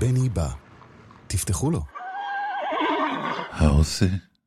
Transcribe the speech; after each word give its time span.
בני 0.00 0.28
בא. 0.28 0.48
תפתחו 1.26 1.70
לו. 1.70 1.82
העושה 3.50 4.06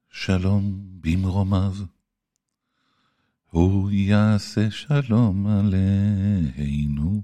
שלום 0.10 0.84
במרומיו, 1.02 1.74
הוא 3.50 3.92
יעשה 3.92 4.72
שלום 4.72 5.48
עלינו, 5.48 7.22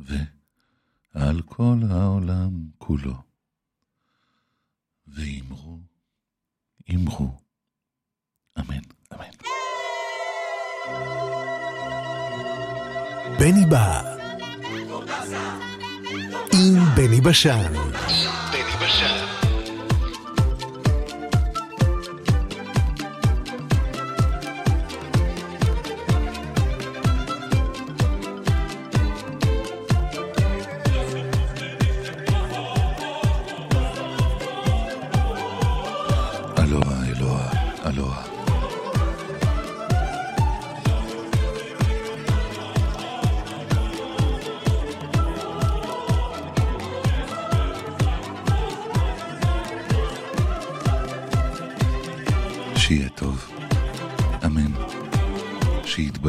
ועל 0.00 1.42
כל 1.42 1.76
העולם 1.90 2.50
כולו. 2.78 3.14
ואמרו, 5.06 5.78
אמרו, 6.94 7.38
אמן, 8.58 8.82
אמן. 9.12 9.30
בני 13.38 13.66
בא. 13.70 14.15
עם 16.66 16.94
בני 16.94 17.20
בשן. 17.20 17.62
בני 18.52 18.62
בשן. 18.80 19.25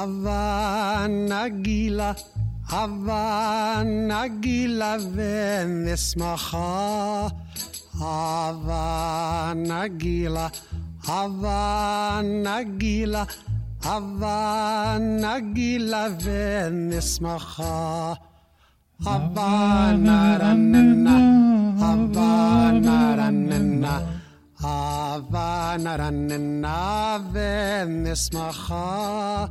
Avanagila, 0.00 2.08
Avanagila 2.72 4.96
venismacha. 5.14 7.28
Avanagila, 8.00 8.64
Avanagila, 11.04 13.22
Avanagila 13.84 16.02
venismacha. 16.24 18.16
Avanaranena, 19.04 21.16
Avanaranena. 21.90 23.94
Avanaranena 24.62 26.78
venismacha. 27.32 29.48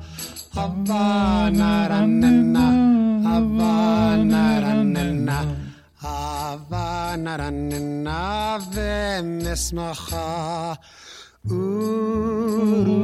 Havanaranana, 0.55 2.65
Havanaranana, 3.23 5.39
Havanaranana, 6.01 8.19
Vemismacha. 8.73 10.27
Uru, 11.47 12.99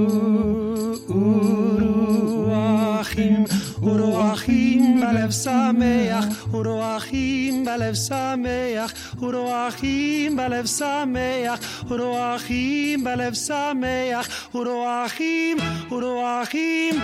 uruachim, 2.05 3.45
uruachim 3.81 4.83
balev 5.01 5.31
sameach, 5.31 6.27
uruachim 6.51 7.63
balev 7.65 7.95
sameach, 7.95 8.91
uruachim 9.21 10.35
balev 10.35 10.67
sameach, 10.67 11.61
uruachim 11.89 13.03
balev 13.05 13.35
sameach, 13.47 14.27
uruachim, 14.53 15.57
uruachim. 15.89 16.95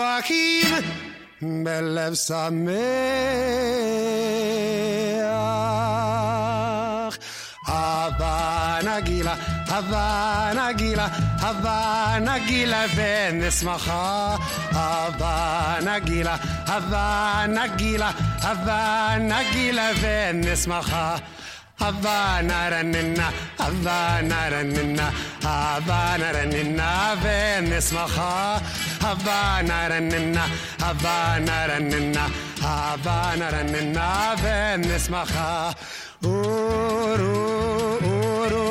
בלב 1.41 2.13
שמח. 2.13 2.68
הווה 7.68 8.80
נגילה, 8.84 9.35
הווה 9.69 10.52
נגילה, 10.56 11.08
הווה 11.41 12.18
נגילה 12.22 12.85
ונשמחה. 12.96 14.35
הווה 14.72 15.78
נגילה, 15.81 16.35
הווה 16.68 17.46
נגילה, 17.47 18.12
הווה 18.41 19.16
נגילה 19.19 19.90
ונשמחה. 20.02 21.16
הווה 21.80 22.40
נרננה, 22.44 23.30
הווה 23.59 24.22
נרננה, 24.22 25.09
Havanaranina, 29.03 30.45
Havanaranina, 30.79 32.25
Havanaranina, 32.65 34.09
Venismacha. 34.43 35.75
Uru, 36.22 37.37
uru, 37.99 38.66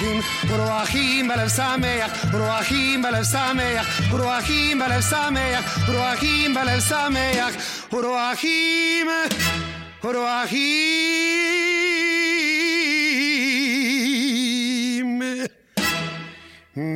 Ruachim, 0.00 0.18
Ruachim 0.58 1.24
b'lev 1.30 1.50
sameach, 1.58 2.12
Ruachim 2.40 2.98
b'lev 3.04 3.24
sameach, 3.32 3.88
Ruachim 4.18 4.76
b'lev 4.80 5.02
sameach, 5.10 5.66
Ruachim 5.94 6.50
b'lev 6.56 6.82
sameach, 6.90 7.54
Ruachim, 8.04 9.08
Ruachim 10.02 11.10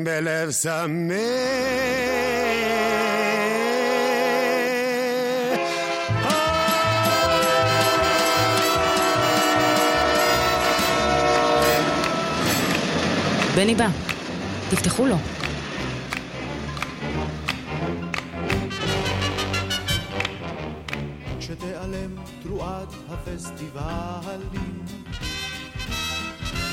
b'lev 0.04 0.48
sameach. 0.62 2.53
בני 13.56 13.74
בא. 13.74 13.88
תפתחו 14.70 15.06
לו. 15.06 15.16
כשתיעלם 21.38 22.16
תרועת 22.42 22.88
הפסטיבלים 23.08 24.84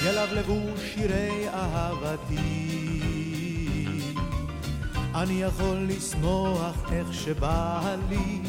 ילבלבו 0.06 0.60
שירי 0.78 1.48
אהבתי. 1.50 2.36
אני 5.16 5.42
יכול 5.42 5.88
לשמוח 5.90 6.76
איך 6.92 7.14
שבא 7.14 7.96
לי. 8.10 8.42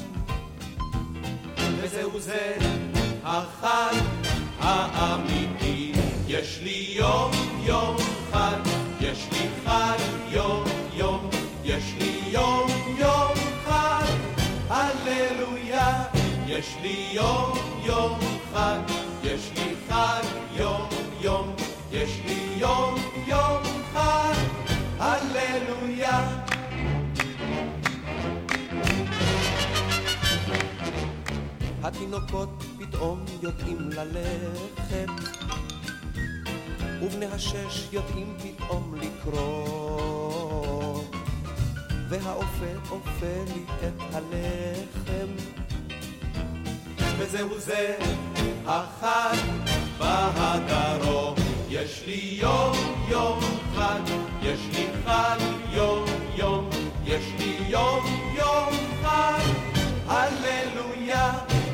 וזהו 1.82 2.20
זה 2.20 2.56
החג 3.24 3.94
האמיתי. 4.60 5.92
יש 6.28 6.60
לי 6.62 6.86
יום 6.96 7.30
יום 7.64 8.21
יש 9.12 9.28
לי 9.32 9.48
חג 9.64 9.98
יום 10.28 10.64
יום, 10.94 11.30
יש 11.64 11.94
לי 11.98 12.20
יום 12.30 12.66
יום 12.98 13.34
חג, 13.64 14.12
הללויה. 14.68 16.04
יש 16.46 16.76
לי 16.82 17.08
יום 17.12 17.52
יום 17.84 18.18
חג, 18.52 18.78
יש 19.24 19.50
לי 19.56 19.74
חג 19.88 20.22
יום 20.56 20.88
יום, 21.20 21.54
יש 21.92 22.20
לי 22.26 22.54
יום 22.56 22.94
יום 23.26 23.62
חג, 23.92 24.34
הללויה. 24.98 26.38
התינוקות 31.82 32.64
פתאום 32.78 33.24
יודעים 33.42 33.78
ללכת, 33.90 35.41
ובני 37.02 37.26
השש 37.26 37.88
יודעים 37.92 38.36
פתאום 38.42 38.94
לקרוא, 38.94 41.02
והאופה 42.08 42.90
אופה 42.90 43.44
לי 43.54 43.64
את 43.86 44.14
הלחם, 44.14 45.32
וזהו 47.18 47.58
זה 47.58 47.96
החג 48.66 49.36
בהדרום. 49.98 51.34
יש 51.68 52.02
לי 52.06 52.38
יום 52.40 52.72
יום 53.08 53.40
חג, 53.74 54.00
יש 54.42 54.60
לי 54.72 54.86
חג 55.04 55.38
יום 55.72 56.04
יום, 56.36 56.70
יש 57.04 57.24
לי 57.38 57.58
יום 57.68 58.04
יום 58.36 58.70
חג, 59.02 59.42
הללויה. 60.06 61.32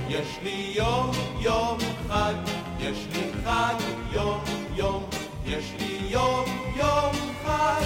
יש 0.09 0.39
לי 0.43 0.73
יום 0.75 1.11
יום 1.41 1.79
חג, 2.09 2.35
יש 2.81 3.07
לי 3.13 3.31
חג 3.45 3.75
יום 4.13 4.41
יום, 4.75 5.08
יש 5.49 5.73
לי 5.79 5.99
יום 6.09 6.45
יום 6.77 7.12
חג, 7.45 7.83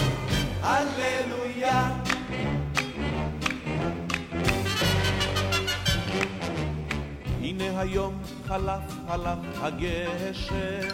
הללויה. 0.63 1.91
הנה 7.43 7.81
היום 7.81 8.23
חלף 8.49 8.81
חלף 9.09 9.39
הגשר, 9.61 10.89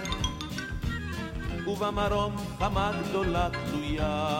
ובמרום 1.66 2.36
חמה 2.58 2.92
גדולה 3.08 3.48
תלויה. 3.50 4.30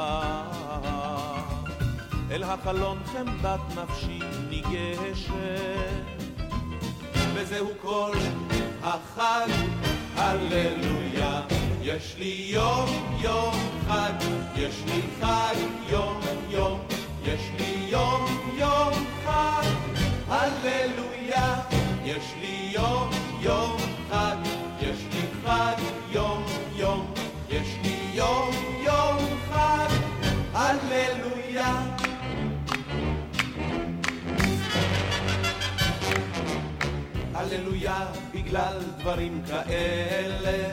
אל 2.30 2.42
החלון 2.42 2.98
חמדת 3.06 3.60
נפשי 3.76 4.20
ניגשת. 4.48 5.32
וזהו 7.34 7.68
כל 7.82 8.12
החג, 8.82 9.48
הללויה. 10.16 11.57
יש 11.88 12.14
לי 12.18 12.46
יום 12.48 12.88
יום 13.20 13.54
חג, 13.88 14.12
יש 14.56 14.74
לי 14.86 15.02
חג 15.20 15.54
יום 15.90 16.20
יום, 16.50 16.80
יש 17.24 17.40
לי 17.58 17.86
יום 17.90 18.24
יום 18.58 18.92
חג, 19.24 19.64
הללויה. 20.28 21.60
יש 22.04 22.34
לי 22.40 22.70
יום 22.72 23.10
יום 23.40 23.76
חג, 24.10 24.36
יש 24.80 24.98
לי 25.12 25.22
חג 25.44 25.76
יום 26.10 26.44
יום, 26.76 27.14
יש 27.50 27.68
לי 27.82 27.96
יום 28.14 28.50
יום 28.84 29.18
חג, 29.50 29.88
הללויה. 30.52 31.82
הללויה 37.34 38.06
בגלל 38.34 38.78
דברים 38.98 39.42
כאלה. 39.46 40.72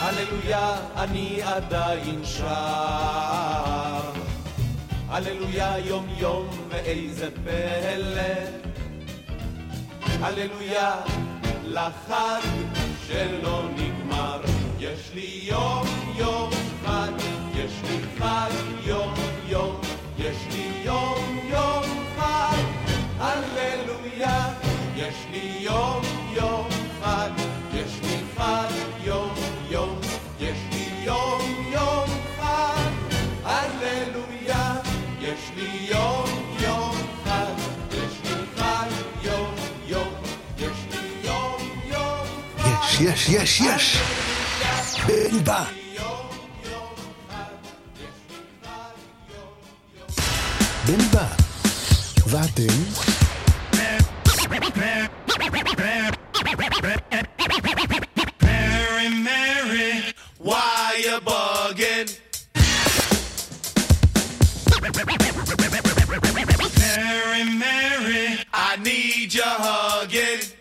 הללויה 0.00 0.76
אני 0.96 1.42
עדיין 1.42 2.24
שר. 2.24 2.46
הללויה 5.08 5.78
יום 5.78 6.06
יום 6.18 6.48
ואיזה 6.68 7.28
פלא. 7.44 8.22
הללויה 10.20 10.94
לחג 11.64 12.40
שלא 13.06 13.62
נגמר. 13.76 14.40
יש 14.78 15.10
לי 15.14 15.40
יום 15.42 15.86
יום 16.16 16.50
חג, 16.84 17.12
יש 17.54 17.72
לי 17.88 17.98
חג 18.18 18.50
יום 18.84 19.14
יום, 19.48 19.80
יש 20.18 20.36
לי 20.52 20.82
יום 20.84 21.38
יום 21.50 21.82
חג, 22.16 22.62
הללויה. 23.18 24.52
יש 24.96 25.14
לי 25.30 25.56
יום 25.60 26.02
יום 26.32 26.68
חג, 27.02 27.30
חג. 43.05 43.05
יש, 43.05 43.29
יש, 43.29 43.59
יש, 43.59 43.61
יש! 43.61 43.97
בני 45.07 45.39
בא! 45.39 45.63
בני 50.85 51.05
בא. 51.13 51.25
ואתם? 52.27 52.73
Mary, 58.41 59.09
Mary, 59.09 60.13
why 60.39 61.01
you 61.05 61.19
bugging? 61.21 62.09
Mary, 66.79 67.43
Mary, 67.63 68.23
I 68.53 68.77
need 68.83 69.33
your 69.33 69.45
hugging. 69.45 70.54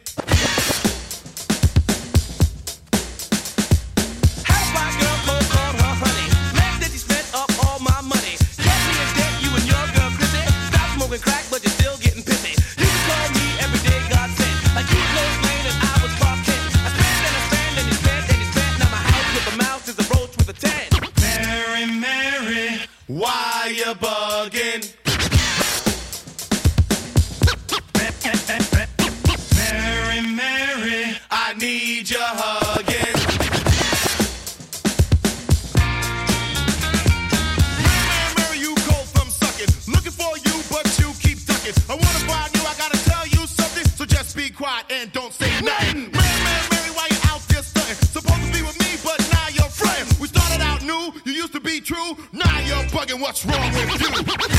Smoking 11.18 11.32
crack, 11.32 11.46
but 11.50 11.64
you're 11.64 11.72
still 11.72 11.98
getting 11.98 12.24
pissy. 12.24 12.54
You 12.80 12.86
can 12.86 13.02
call 13.08 13.30
me 13.36 13.48
every 13.64 13.80
day, 13.88 14.00
God 14.10 14.30
sent. 14.32 14.76
Like 14.76 14.90
you 14.92 15.00
and 15.00 15.80
I 15.80 15.96
was. 16.02 16.14
I 16.20 16.34
and 16.36 16.60
I 16.76 17.52
and 17.78 17.88
you 17.88 17.98
and 18.06 18.28
you. 18.32 18.60
Now 18.80 18.90
my 18.92 18.98
house 18.98 19.30
with 19.36 19.54
a 19.54 19.58
mouse 19.58 19.88
is 19.88 19.98
a 20.00 20.06
roach 20.14 20.36
with 20.38 20.50
a 20.50 20.54
ten. 20.54 20.86
Mary, 21.22 21.86
Mary, 21.86 22.80
why 23.08 23.74
you 23.76 23.94
bugging? 23.96 24.94
Mary, 29.56 30.22
Mary, 30.22 31.18
I 31.32 31.54
need 31.54 32.10
your 32.10 32.22
hugging. 32.22 32.95
Keep. 41.76 41.90
I 41.90 41.94
wanna 41.94 42.24
find 42.28 42.54
you, 42.56 42.62
I 42.62 42.74
gotta 42.78 42.98
tell 43.06 43.28
you 43.28 43.48
something. 43.48 43.86
So 43.96 44.06
just 44.06 44.36
be 44.36 44.50
quiet 44.50 44.86
and 44.90 45.12
don't 45.12 45.34
say 45.34 45.50
nothing. 45.62 46.12
Mary, 46.12 46.40
Mary, 46.44 46.68
Mary, 46.72 46.92
why 46.96 47.08
you 47.10 47.18
out 47.26 47.42
there 47.48 47.64
stunting? 47.64 47.96
Supposed 47.96 48.46
to 48.46 48.52
be 48.52 48.62
with 48.62 48.80
me, 48.80 48.98
but 49.04 49.20
now 49.32 49.48
you're 49.50 49.70
fronting. 49.70 50.08
We 50.20 50.28
started 50.28 50.62
out 50.62 50.82
new, 50.84 51.14
you 51.26 51.34
used 51.34 51.54
to 51.54 51.60
be 51.60 51.82
true. 51.82 52.18
Now 52.32 52.60
you're 52.60 52.86
bugging. 52.90 53.22
What's 53.22 53.46
wrong 53.46 53.72
with 53.74 54.02
you? 54.02 54.55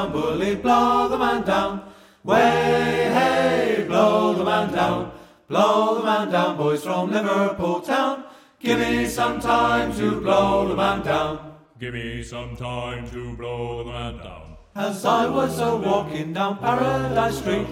Down, 0.00 0.12
bully, 0.12 0.54
blow 0.56 1.08
the 1.08 1.18
man 1.18 1.42
down. 1.42 1.82
Way, 2.24 3.10
hey, 3.12 3.84
blow 3.86 4.34
the 4.34 4.44
man 4.44 4.72
down. 4.72 5.12
Blow 5.48 5.98
the 5.98 6.04
man 6.04 6.30
down, 6.30 6.56
boys 6.56 6.84
from 6.84 7.10
Liverpool 7.10 7.80
town. 7.80 8.24
Give 8.60 8.78
me 8.78 9.06
some 9.06 9.40
time 9.40 9.92
to 9.96 10.20
blow 10.20 10.68
the 10.68 10.76
man 10.76 11.02
down. 11.02 11.56
Give 11.78 11.94
me 11.94 12.22
some 12.22 12.56
time 12.56 13.08
to 13.10 13.36
blow 13.36 13.84
the 13.84 13.90
man 13.90 14.16
down. 14.18 14.56
As 14.74 15.04
I 15.04 15.26
was 15.26 15.58
a 15.58 15.76
walking 15.76 16.32
down 16.32 16.58
Paradise 16.58 17.38
Street, 17.38 17.66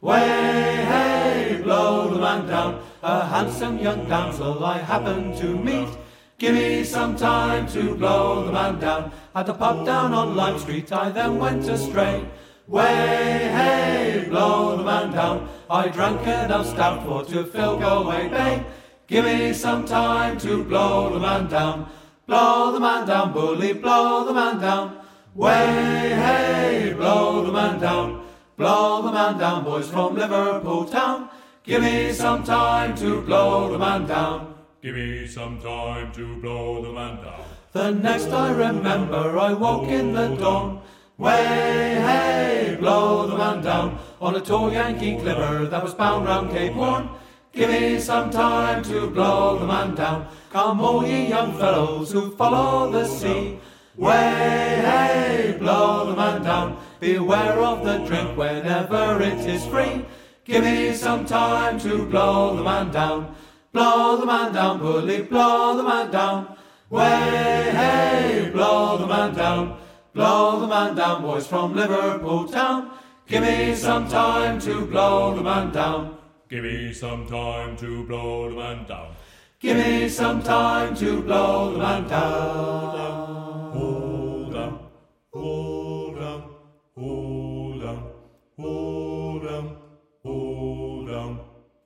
way, 0.00 0.20
hey, 0.20 1.60
blow 1.62 2.08
the 2.10 2.20
man 2.20 2.46
down. 2.46 2.82
A 3.02 3.26
handsome 3.26 3.78
young 3.78 4.06
damsel 4.08 4.64
I 4.64 4.78
happened 4.78 5.36
to 5.38 5.56
meet. 5.56 5.88
Give 6.36 6.54
me 6.54 6.82
some 6.82 7.14
time 7.14 7.68
to 7.68 7.94
blow 7.94 8.44
the 8.44 8.52
man 8.52 8.80
down. 8.80 9.12
At 9.36 9.48
a 9.48 9.54
pub 9.54 9.86
down 9.86 10.12
on 10.12 10.34
Lime 10.34 10.58
Street, 10.58 10.90
I 10.92 11.10
then 11.10 11.38
went 11.38 11.68
astray. 11.68 12.28
Way, 12.66 13.50
hey, 13.52 14.26
blow 14.28 14.76
the 14.76 14.82
man 14.82 15.12
down. 15.12 15.48
I 15.70 15.88
drank 15.88 16.22
enough 16.22 16.66
stout 16.66 17.04
for 17.06 17.24
to 17.26 17.44
fill 17.44 17.78
Galway 17.78 18.28
Bay. 18.28 18.64
Give 19.06 19.24
me 19.24 19.52
some 19.52 19.86
time 19.86 20.36
to 20.38 20.64
blow 20.64 21.12
the 21.12 21.20
man 21.20 21.46
down. 21.46 21.88
Blow 22.26 22.72
the 22.72 22.80
man 22.80 23.06
down, 23.06 23.32
bully, 23.32 23.74
blow 23.74 24.24
the 24.24 24.32
man 24.32 24.58
down. 24.58 24.98
Way, 25.34 26.14
hey, 26.16 26.94
blow 26.96 27.44
the 27.44 27.52
man 27.52 27.78
down. 27.78 28.26
Blow 28.56 29.02
the 29.02 29.12
man 29.12 29.38
down, 29.38 29.62
boys 29.62 29.88
from 29.88 30.16
Liverpool 30.16 30.84
town. 30.86 31.28
Give 31.62 31.82
me 31.82 32.12
some 32.12 32.42
time 32.42 32.96
to 32.96 33.20
blow 33.22 33.70
the 33.70 33.78
man 33.78 34.06
down. 34.06 34.53
Give 34.84 34.96
me 34.96 35.26
some 35.26 35.62
time 35.62 36.12
to 36.12 36.36
blow 36.42 36.82
the 36.82 36.92
man 36.92 37.16
down. 37.24 37.40
The 37.72 37.90
next 37.90 38.26
I 38.26 38.50
remember, 38.50 39.38
I 39.38 39.54
woke 39.54 39.88
in 39.88 40.12
the 40.12 40.36
dawn. 40.36 40.82
Way, 41.16 41.96
hey, 42.04 42.76
blow 42.78 43.26
the 43.26 43.38
man 43.38 43.62
down 43.62 43.98
on 44.20 44.36
a 44.36 44.42
tall 44.42 44.70
Yankee 44.70 45.16
clipper 45.16 45.64
that 45.64 45.82
was 45.82 45.94
bound 45.94 46.26
round 46.26 46.50
Cape 46.50 46.74
Horn. 46.74 47.08
Give 47.54 47.70
me 47.70 47.98
some 47.98 48.28
time 48.28 48.82
to 48.82 49.08
blow 49.08 49.58
the 49.58 49.66
man 49.66 49.94
down. 49.94 50.28
Come, 50.52 50.82
all 50.82 51.06
ye 51.06 51.30
young 51.30 51.56
fellows 51.58 52.12
who 52.12 52.36
follow 52.36 52.92
the 52.92 53.06
sea. 53.06 53.58
Way, 53.96 54.12
hey, 54.12 55.56
blow 55.58 56.10
the 56.10 56.14
man 56.14 56.42
down. 56.42 56.76
Beware 57.00 57.58
of 57.58 57.86
the 57.86 58.04
drink 58.06 58.36
whenever 58.36 59.22
it 59.22 59.48
is 59.48 59.64
free. 59.64 60.04
Give 60.44 60.62
me 60.62 60.92
some 60.92 61.24
time 61.24 61.80
to 61.80 62.04
blow 62.04 62.54
the 62.54 62.62
man 62.62 62.90
down. 62.90 63.34
Blow 63.74 64.16
the 64.18 64.24
man 64.24 64.52
down, 64.52 64.78
bully, 64.78 65.22
blow 65.22 65.76
the 65.76 65.82
man 65.82 66.08
down. 66.08 66.56
Way, 66.90 67.72
hey, 67.74 68.48
blow 68.52 68.98
the 68.98 69.06
man 69.08 69.34
down. 69.34 69.80
Blow 70.12 70.60
the 70.60 70.68
man 70.68 70.94
down, 70.94 71.22
boys 71.22 71.48
from 71.48 71.74
Liverpool 71.74 72.46
town. 72.46 72.92
Give 73.26 73.42
me 73.42 73.74
some 73.74 74.06
time 74.06 74.60
to 74.60 74.86
blow 74.86 75.34
the 75.34 75.42
man 75.42 75.72
down. 75.72 76.16
Give 76.48 76.62
me 76.62 76.92
some 76.92 77.26
time 77.26 77.76
to 77.78 78.04
blow 78.04 78.48
the 78.48 78.54
man 78.54 78.86
down. 78.86 79.16
Give 79.58 79.76
me 79.76 80.08
some 80.08 80.40
time 80.40 80.94
to 80.94 81.20
blow 81.22 81.72
the 81.72 81.78
man 81.78 82.06
down. 82.06 82.93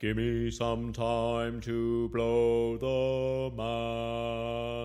Give 0.09 0.17
me 0.17 0.51
some 0.51 0.95
time 0.95 1.61
to 1.61 2.09
blow 2.09 2.79
the 2.79 3.55
man 3.55 4.78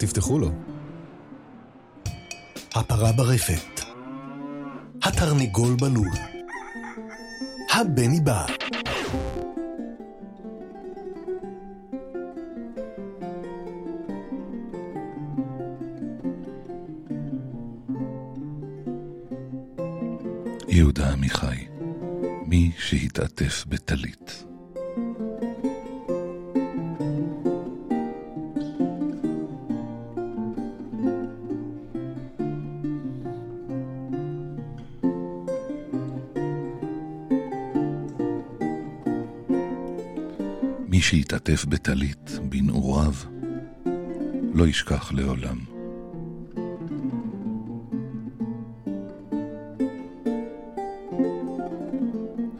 תפתחו 0.00 0.38
לו. 0.38 0.50
הפרה 2.74 3.12
ברפת. 3.12 3.80
התרנגול 5.02 5.76
בלול. 5.80 6.08
הבני 7.74 8.20
בא. 8.20 8.46
יהודה 20.68 21.12
עמיחי, 21.12 21.66
מי 22.46 22.70
שהתעטף 22.78 23.64
בטלית. 23.68 24.49
שהתעטף 41.50 41.64
בטלית 41.64 42.30
בנעוריו, 42.48 43.14
לא 44.54 44.66
ישכח 44.66 45.12
לעולם. 45.12 45.58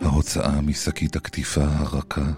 ההוצאה 0.01 0.61
משקית 0.61 1.17
הקטיפה 1.17 1.65
הרכה 1.65 2.33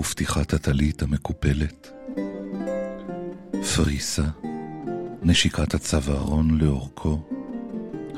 ופתיחת 0.00 0.52
הטלית 0.52 1.02
המקופלת, 1.02 1.90
פריסה, 3.74 4.26
נשיקת 5.22 5.74
הצווארון 5.74 6.58
לאורכו, 6.58 7.22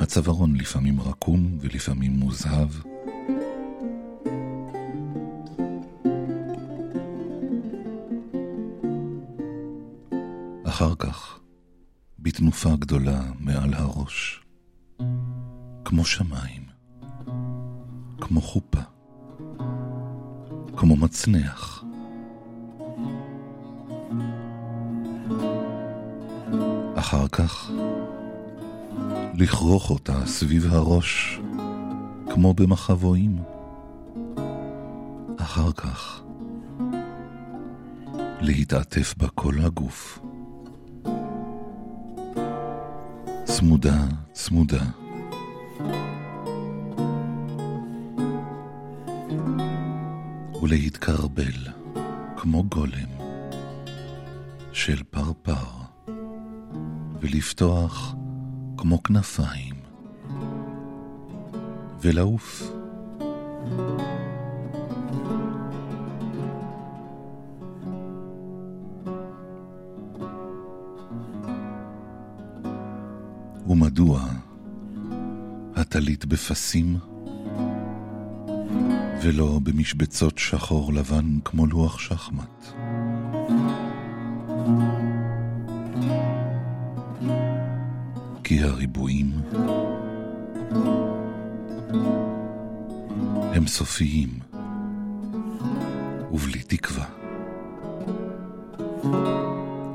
הצווארון 0.01 0.57
לפעמים 0.57 1.01
רקום 1.01 1.59
ולפעמים 1.61 2.12
מוזהב, 2.12 2.69
אחר 10.73 10.95
כך, 10.95 11.38
בתנופה 12.19 12.76
גדולה 12.79 13.21
מעל 13.38 13.75
הראש, 13.75 14.45
כמו 15.85 16.05
שמיים, 16.05 16.62
כמו 18.21 18.41
חופה, 18.41 18.81
כמו 20.76 20.97
מצנח. 20.97 21.85
אחר 26.95 27.29
כך, 27.29 27.71
לכרוך 29.35 29.91
אותה 29.91 30.26
סביב 30.26 30.75
הראש, 30.75 31.41
כמו 32.35 32.55
במחבואים. 32.55 33.43
אחר 35.38 35.73
כך, 35.73 36.23
להתעטף 38.41 39.14
בה 39.17 39.29
כל 39.29 39.55
הגוף. 39.61 40.22
צמודה, 43.62 44.07
צמודה. 44.33 44.85
ולהתקרבל 50.62 51.69
כמו 52.37 52.64
גולם 52.64 53.11
של 54.73 55.02
פרפר, 55.02 55.66
ולפתוח 57.21 58.14
כמו 58.76 59.02
כנפיים, 59.02 59.75
ולעוף. 62.01 62.62
ומדוע 73.92 74.28
הטלית 75.74 76.24
בפסים 76.24 76.96
ולא 79.22 79.61
במשבצות 79.62 80.38
שחור 80.38 80.92
לבן 80.92 81.38
כמו 81.44 81.66
לוח 81.66 81.98
שחמט? 81.98 82.66
כי 88.44 88.62
הריבועים 88.62 89.33
הם 93.55 93.66
סופיים 93.66 94.38
ובלי 96.33 96.62
תקווה. 96.62 97.05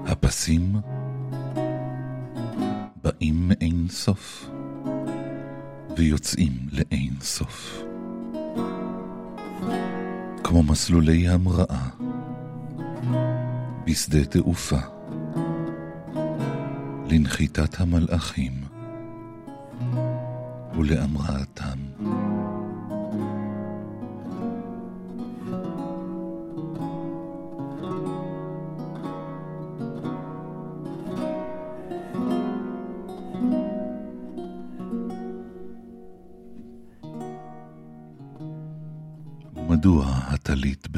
הפסים 0.05 0.75
באים 3.03 3.51
סוף 3.89 4.49
ויוצאים 5.97 6.51
לאין 6.71 7.13
סוף. 7.21 7.83
כמו 10.43 10.63
מסלולי 10.63 11.27
המראה 11.27 11.89
בשדה 13.85 14.25
תעופה 14.25 14.79
לנחיתת 17.09 17.79
המלאכים 17.79 18.53
ולהמראתם. 20.77 21.86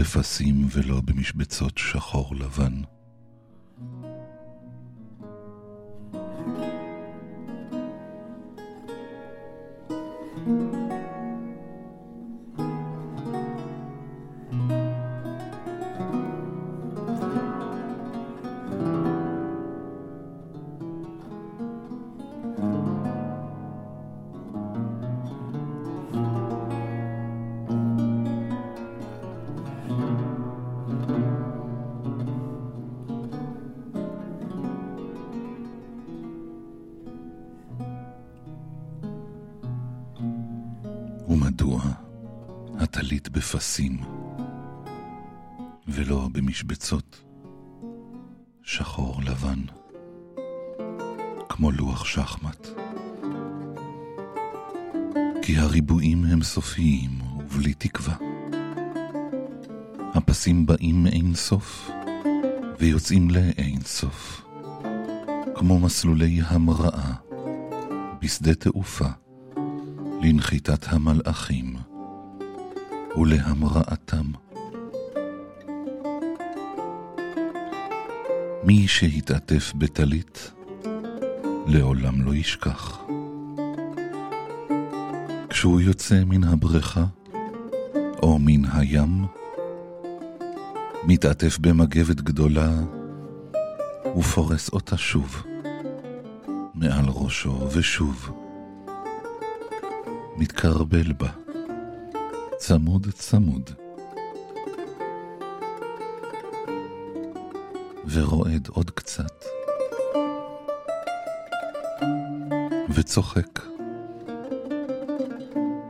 בפסים 0.09 0.67
ולא 0.71 1.01
במשבצות 1.01 1.77
שחור 1.77 2.35
לבן? 2.35 2.81
בפסים 43.39 43.99
ולא 45.87 46.29
במשבצות 46.31 47.23
שחור 48.63 49.21
לבן, 49.23 49.59
כמו 51.49 51.71
לוח 51.71 52.05
שחמט? 52.05 52.67
כי 55.41 55.57
הריבועים 55.57 56.25
הם 56.25 56.43
סופיים 56.43 57.09
ובלי 57.39 57.73
תקווה. 57.73 58.15
הפסים 60.13 60.65
באים 60.65 61.03
מאין 61.03 61.35
סוף 61.35 61.89
ויוצאים 62.79 63.29
לאין 63.29 63.81
סוף, 63.81 64.45
כמו 65.55 65.79
מסלולי 65.79 66.41
המראה 66.45 67.13
בשדה 68.21 68.55
תעופה. 68.55 69.09
לנחיתת 70.21 70.93
המלאכים 70.93 71.75
ולהמראתם. 73.17 74.25
מי 78.63 78.87
שהתעטף 78.87 79.73
בטלית, 79.77 80.51
לעולם 81.67 82.21
לא 82.21 82.35
ישכח. 82.35 82.99
כשהוא 85.49 85.81
יוצא 85.81 86.23
מן 86.25 86.43
הבריכה 86.43 87.05
או 88.23 88.39
מן 88.39 88.65
הים, 88.73 89.25
מתעטף 91.03 91.57
במגבת 91.57 92.21
גדולה 92.21 92.71
ופורס 94.17 94.69
אותה 94.69 94.97
שוב 94.97 95.43
מעל 96.73 97.05
ראשו 97.07 97.67
ושוב. 97.71 98.29
מתקרבל 100.37 101.13
בה, 101.13 101.29
צמוד 102.69 103.07
צמוד, 103.11 103.69
ורועד 108.05 108.67
עוד 108.67 108.89
קצת, 108.91 109.45
וצוחק, 112.89 113.59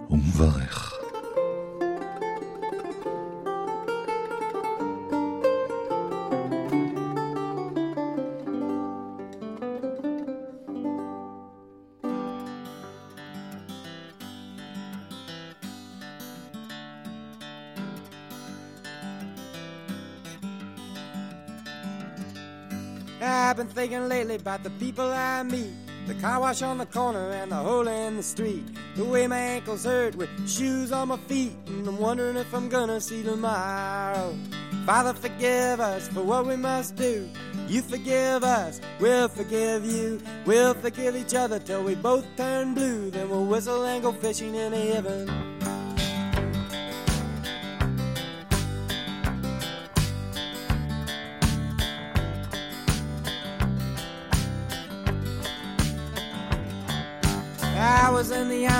ומברך. 0.09 0.98
I've 23.21 23.57
been 23.57 23.67
thinking 23.67 24.07
lately 24.07 24.35
about 24.35 24.63
the 24.63 24.69
people 24.71 25.05
I 25.05 25.43
meet. 25.43 25.73
The 26.07 26.13
car 26.15 26.39
wash 26.39 26.61
on 26.61 26.77
the 26.77 26.85
corner 26.85 27.31
and 27.31 27.51
the 27.51 27.57
hole 27.57 27.87
in 27.87 28.15
the 28.15 28.23
street. 28.23 28.63
The 28.95 29.03
way 29.03 29.27
my 29.27 29.37
ankles 29.37 29.83
hurt 29.83 30.15
with 30.15 30.29
shoes 30.49 30.91
on 30.91 31.09
my 31.09 31.17
feet. 31.17 31.51
And 31.67 31.85
I'm 31.87 31.97
wondering 31.97 32.37
if 32.37 32.53
I'm 32.53 32.69
gonna 32.69 33.01
see 33.01 33.21
tomorrow. 33.21 34.35
Father, 34.85 35.13
forgive 35.13 35.79
us 35.79 36.07
for 36.07 36.23
what 36.23 36.47
we 36.47 36.55
must 36.55 36.95
do. 36.95 37.29
You 37.67 37.81
forgive 37.81 38.43
us, 38.43 38.81
we'll 38.99 39.27
forgive 39.27 39.85
you. 39.85 40.19
We'll 40.45 40.73
forgive 40.73 41.15
each 41.15 41.35
other 41.35 41.59
till 41.59 41.83
we 41.83 41.95
both 41.95 42.25
turn 42.37 42.73
blue. 42.73 43.11
Then 43.11 43.29
we'll 43.29 43.45
whistle 43.45 43.83
and 43.83 44.01
go 44.01 44.13
fishing 44.13 44.55
in 44.55 44.71
heaven. 44.73 45.58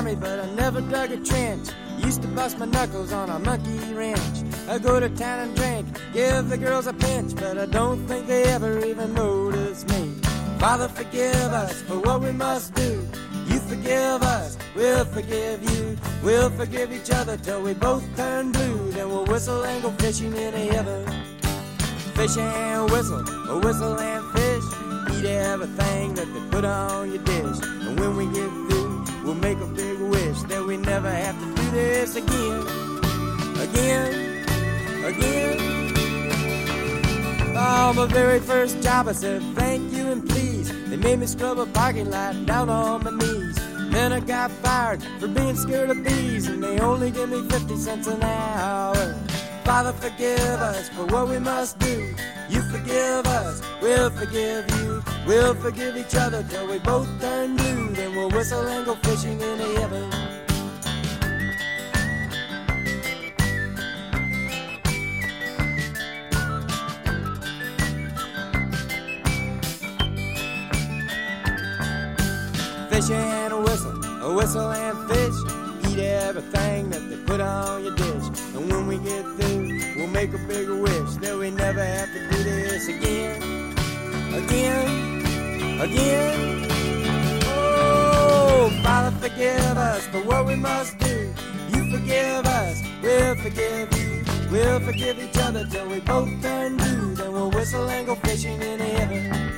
Army, 0.09 0.19
but 0.19 0.39
I 0.39 0.49
never 0.55 0.81
dug 0.81 1.11
a 1.11 1.17
trench. 1.17 1.69
Used 1.99 2.21
to 2.21 2.27
bust 2.29 2.57
my 2.57 2.65
knuckles 2.65 3.11
on 3.11 3.29
a 3.29 3.39
monkey 3.39 3.93
wrench. 3.93 4.43
I 4.67 4.77
go 4.79 4.99
to 4.99 5.09
town 5.09 5.39
and 5.39 5.55
drink, 5.55 5.87
give 6.13 6.49
the 6.49 6.57
girls 6.57 6.87
a 6.87 6.93
pinch, 6.93 7.35
but 7.35 7.57
I 7.57 7.65
don't 7.65 8.07
think 8.07 8.27
they 8.27 8.43
ever 8.43 8.85
even 8.85 9.13
notice 9.13 9.85
me. 9.87 10.13
Father, 10.59 10.87
forgive 10.87 11.35
us 11.35 11.81
for 11.81 11.99
what 11.99 12.21
we 12.21 12.31
must 12.31 12.73
do. 12.75 13.05
You 13.47 13.59
forgive 13.59 14.21
us, 14.23 14.57
we'll 14.75 15.05
forgive 15.05 15.63
you. 15.71 15.97
We'll 16.23 16.49
forgive 16.49 16.91
each 16.91 17.11
other 17.11 17.37
till 17.37 17.61
we 17.61 17.73
both 17.73 18.03
turn 18.15 18.51
blue. 18.51 18.91
Then 18.91 19.09
we'll 19.09 19.25
whistle 19.25 19.63
and 19.63 19.83
go 19.83 19.91
fishing 19.91 20.33
in 20.35 20.53
heaven. 20.53 21.05
Fish 22.15 22.37
and 22.37 22.89
whistle, 22.91 23.23
or 23.49 23.59
whistle 23.59 23.99
and 23.99 24.23
fish. 24.37 24.63
Eat 25.17 25.25
everything 25.25 26.13
that 26.15 26.27
they 26.33 26.41
put 26.51 26.65
on 26.65 27.11
your 27.11 27.23
dish. 27.23 27.59
And 27.63 27.99
when 27.99 28.15
we 28.15 28.25
get 28.27 28.68
we'll 29.29 29.37
make 29.37 29.59
a 29.59 29.67
big 29.67 29.99
wish 29.99 30.41
that 30.43 30.65
we 30.65 30.75
never 30.75 31.11
have 31.11 31.37
to 31.39 31.61
do 31.61 31.69
this 31.69 32.15
again. 32.15 32.61
Again, 33.67 34.09
again. 35.05 35.57
Oh, 37.55 37.93
my 37.95 38.07
very 38.07 38.39
first 38.39 38.81
job, 38.81 39.07
I 39.07 39.11
said 39.11 39.43
thank 39.53 39.93
you 39.93 40.11
and 40.11 40.27
please. 40.27 40.69
They 40.89 40.97
made 40.97 41.19
me 41.19 41.27
scrub 41.27 41.59
a 41.59 41.67
parking 41.67 42.09
lot 42.09 42.43
down 42.47 42.69
on 42.69 43.03
my 43.03 43.11
knees. 43.11 43.55
Then 43.91 44.13
I 44.13 44.19
got 44.19 44.49
fired 44.63 45.03
for 45.19 45.27
being 45.27 45.55
scared 45.55 45.91
of 45.91 46.03
bees, 46.03 46.47
and 46.47 46.63
they 46.63 46.79
only 46.79 47.11
give 47.11 47.29
me 47.29 47.47
50 47.49 47.75
cents 47.75 48.07
an 48.07 48.23
hour. 48.23 49.15
Father, 49.63 49.93
forgive 49.93 50.59
us 50.73 50.89
for 50.89 51.05
what 51.05 51.29
we 51.29 51.37
must 51.37 51.77
do. 51.77 52.15
You 52.49 52.61
forgive 52.71 53.27
us, 53.27 53.61
we'll 53.79 54.09
forgive 54.09 54.65
you. 54.71 55.03
We'll 55.25 55.53
forgive 55.53 55.95
each 55.95 56.15
other 56.15 56.43
till 56.49 56.67
we 56.67 56.79
both 56.79 57.08
turn 57.21 57.55
blue. 57.55 57.89
Then 57.89 58.15
we'll 58.15 58.29
whistle 58.29 58.65
and 58.67 58.86
go 58.86 58.95
fishing 58.95 59.39
in 59.39 59.60
heaven. 59.60 60.10
Fish 72.89 73.12
and 73.12 73.53
a 73.53 73.62
whistle, 73.62 74.05
a 74.23 74.34
whistle 74.34 74.71
and 74.71 75.10
fish. 75.12 75.91
Eat 75.91 75.99
everything 75.99 76.89
that 76.89 77.08
they 77.10 77.17
put 77.25 77.39
on 77.39 77.84
your 77.84 77.95
dish. 77.95 78.27
And 78.55 78.71
when 78.71 78.88
we 78.88 78.97
get 78.97 79.23
through, 79.38 79.95
we'll 79.95 80.08
make 80.08 80.34
a 80.34 80.38
bigger 80.39 80.75
wish 80.75 81.15
that 81.21 81.38
we 81.38 81.51
never 81.51 81.84
have 81.84 82.12
to 82.13 82.19
do 82.29 82.43
this 82.43 82.88
again. 82.88 83.78
Again, 84.33 85.81
again. 85.81 86.67
Oh, 87.45 88.69
Father, 88.83 89.15
forgive 89.17 89.77
us 89.77 90.05
for 90.07 90.21
what 90.23 90.45
we 90.45 90.55
must 90.55 90.97
do. 90.99 91.33
You 91.73 91.91
forgive 91.91 92.45
us, 92.45 92.83
we'll 93.01 93.35
forgive 93.35 93.91
you. 93.97 94.23
We'll 94.51 94.79
forgive 94.79 95.19
each 95.19 95.37
other 95.37 95.65
till 95.65 95.87
we 95.89 95.99
both 95.99 96.29
turn 96.41 96.77
blue. 96.77 97.15
Then 97.15 97.31
we'll 97.33 97.51
whistle 97.51 97.89
and 97.89 98.07
go 98.07 98.15
fishing 98.15 98.61
in 98.61 98.79
heaven. 98.79 99.51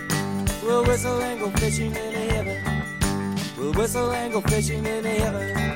We'll 0.63 0.83
whistle 0.85 1.21
and 1.21 1.39
go 1.39 1.49
fishing 1.51 1.95
in 1.95 2.29
heaven. 2.29 3.41
We'll 3.57 3.73
whistle 3.73 4.11
and 4.11 4.33
go 4.33 4.41
fishing 4.41 4.85
in 4.85 5.03
heaven. 5.03 5.70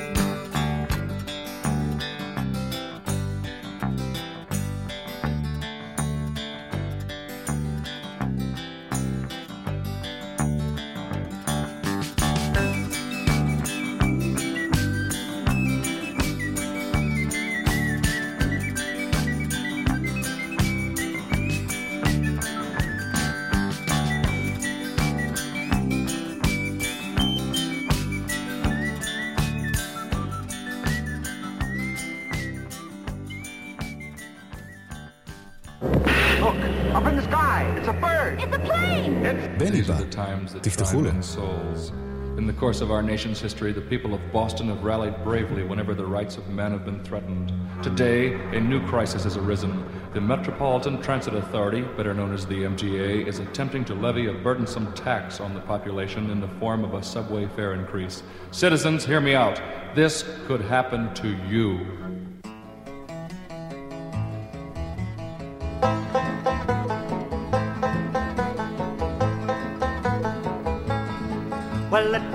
Souls. 40.95 41.89
In 42.37 42.47
the 42.47 42.53
course 42.53 42.79
of 42.79 42.89
our 42.89 43.03
nation's 43.03 43.41
history, 43.41 43.73
the 43.73 43.81
people 43.81 44.13
of 44.13 44.31
Boston 44.31 44.69
have 44.69 44.81
rallied 44.81 45.21
bravely 45.25 45.61
whenever 45.61 45.93
the 45.93 46.05
rights 46.05 46.37
of 46.37 46.47
man 46.47 46.71
have 46.71 46.85
been 46.85 47.03
threatened. 47.03 47.51
Today, 47.83 48.35
a 48.55 48.61
new 48.61 48.79
crisis 48.87 49.25
has 49.25 49.35
arisen. 49.35 49.85
The 50.13 50.21
Metropolitan 50.21 51.01
Transit 51.01 51.33
Authority, 51.33 51.81
better 51.81 52.13
known 52.13 52.33
as 52.33 52.45
the 52.45 52.63
MTA, 52.63 53.27
is 53.27 53.39
attempting 53.39 53.83
to 53.85 53.93
levy 53.93 54.27
a 54.27 54.33
burdensome 54.33 54.93
tax 54.93 55.41
on 55.41 55.53
the 55.53 55.59
population 55.59 56.29
in 56.29 56.39
the 56.39 56.47
form 56.59 56.85
of 56.85 56.93
a 56.93 57.03
subway 57.03 57.45
fare 57.57 57.73
increase. 57.73 58.23
Citizens, 58.51 59.05
hear 59.05 59.19
me 59.19 59.35
out. 59.35 59.61
This 59.95 60.23
could 60.47 60.61
happen 60.61 61.13
to 61.15 61.35
you. 61.49 62.24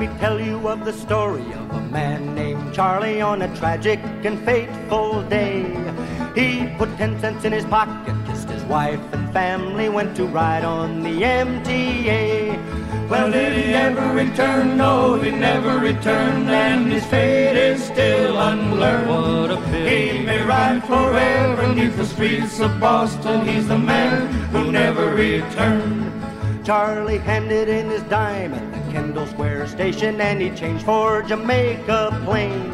Me 0.01 0.07
tell 0.19 0.41
you 0.41 0.67
of 0.67 0.87
the 0.87 0.93
story 0.95 1.45
of 1.53 1.71
a 1.73 1.81
man 1.83 2.35
named 2.35 2.73
Charlie 2.73 3.21
on 3.21 3.43
a 3.43 3.55
tragic 3.55 4.01
and 4.25 4.43
fateful 4.47 5.23
day. 5.25 5.65
He 6.35 6.75
put 6.79 6.89
ten 6.97 7.21
cents 7.21 7.45
in 7.45 7.53
his 7.53 7.67
pocket, 7.67 8.15
kissed 8.25 8.49
his 8.49 8.63
wife 8.65 9.03
and 9.13 9.31
family, 9.31 9.91
went 9.91 10.17
to 10.17 10.25
ride 10.25 10.65
on 10.65 11.03
the 11.03 11.21
MTA. 11.21 13.11
Well, 13.11 13.31
did 13.31 13.53
he 13.63 13.75
ever 13.75 14.15
return? 14.15 14.79
No, 14.79 15.21
he 15.21 15.33
never 15.33 15.79
returned, 15.79 16.49
and 16.49 16.91
his 16.91 17.05
fate 17.05 17.59
is 17.59 17.85
still 17.85 18.39
unlearned. 18.41 19.07
What 19.07 19.51
a 19.51 19.61
pity. 19.71 20.19
He 20.19 20.25
may 20.25 20.43
ride 20.43 20.83
forever 20.85 21.75
neath 21.75 21.99
the 21.99 22.07
streets 22.07 22.59
of 22.59 22.81
Boston. 22.81 23.47
He's 23.47 23.69
the 23.69 23.79
man 23.79 24.33
who 24.53 24.73
never 24.73 25.15
returned. 25.15 26.07
Charlie 26.65 27.19
handed 27.19 27.69
in 27.69 27.91
his 27.91 28.03
dime 28.05 28.70
Kendall 28.91 29.27
Square 29.27 29.69
station 29.69 30.21
and 30.21 30.41
he 30.41 30.51
changed 30.51 30.85
for 30.85 31.23
Jamaica 31.23 32.21
Plain. 32.25 32.71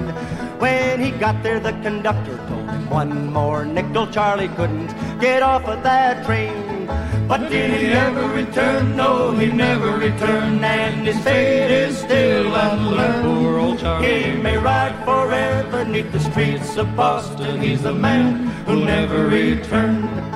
When 0.59 1.01
he 1.01 1.11
got 1.11 1.43
there, 1.43 1.61
the 1.61 1.73
conductor 1.83 2.37
told 2.49 2.71
him 2.71 2.89
one 2.89 3.33
more 3.33 3.65
nickel. 3.65 4.07
Charlie 4.07 4.49
couldn't 4.49 4.89
get 5.21 5.43
off 5.43 5.65
of 5.67 5.83
that 5.83 6.25
train. 6.25 6.87
But 7.29 7.51
did 7.51 7.71
he 7.73 7.87
ever 7.89 8.29
return? 8.29 8.97
No, 8.97 9.33
he 9.33 9.51
never 9.53 9.99
returned, 9.99 10.65
and 10.65 11.07
his 11.07 11.19
fate 11.25 11.71
is 11.71 11.99
still 11.99 12.55
unlearned. 12.55 13.25
Poor 13.25 13.59
old 13.59 13.79
Charlie. 13.81 14.23
He 14.23 14.37
may 14.41 14.57
ride 14.57 14.97
forever 15.05 15.85
neath 15.85 16.13
the 16.13 16.21
streets 16.21 16.77
of 16.77 16.95
Boston. 16.97 17.61
He's 17.61 17.83
the 17.83 17.93
man 17.93 18.47
who 18.67 18.85
never 18.85 19.27
returned. 19.27 20.36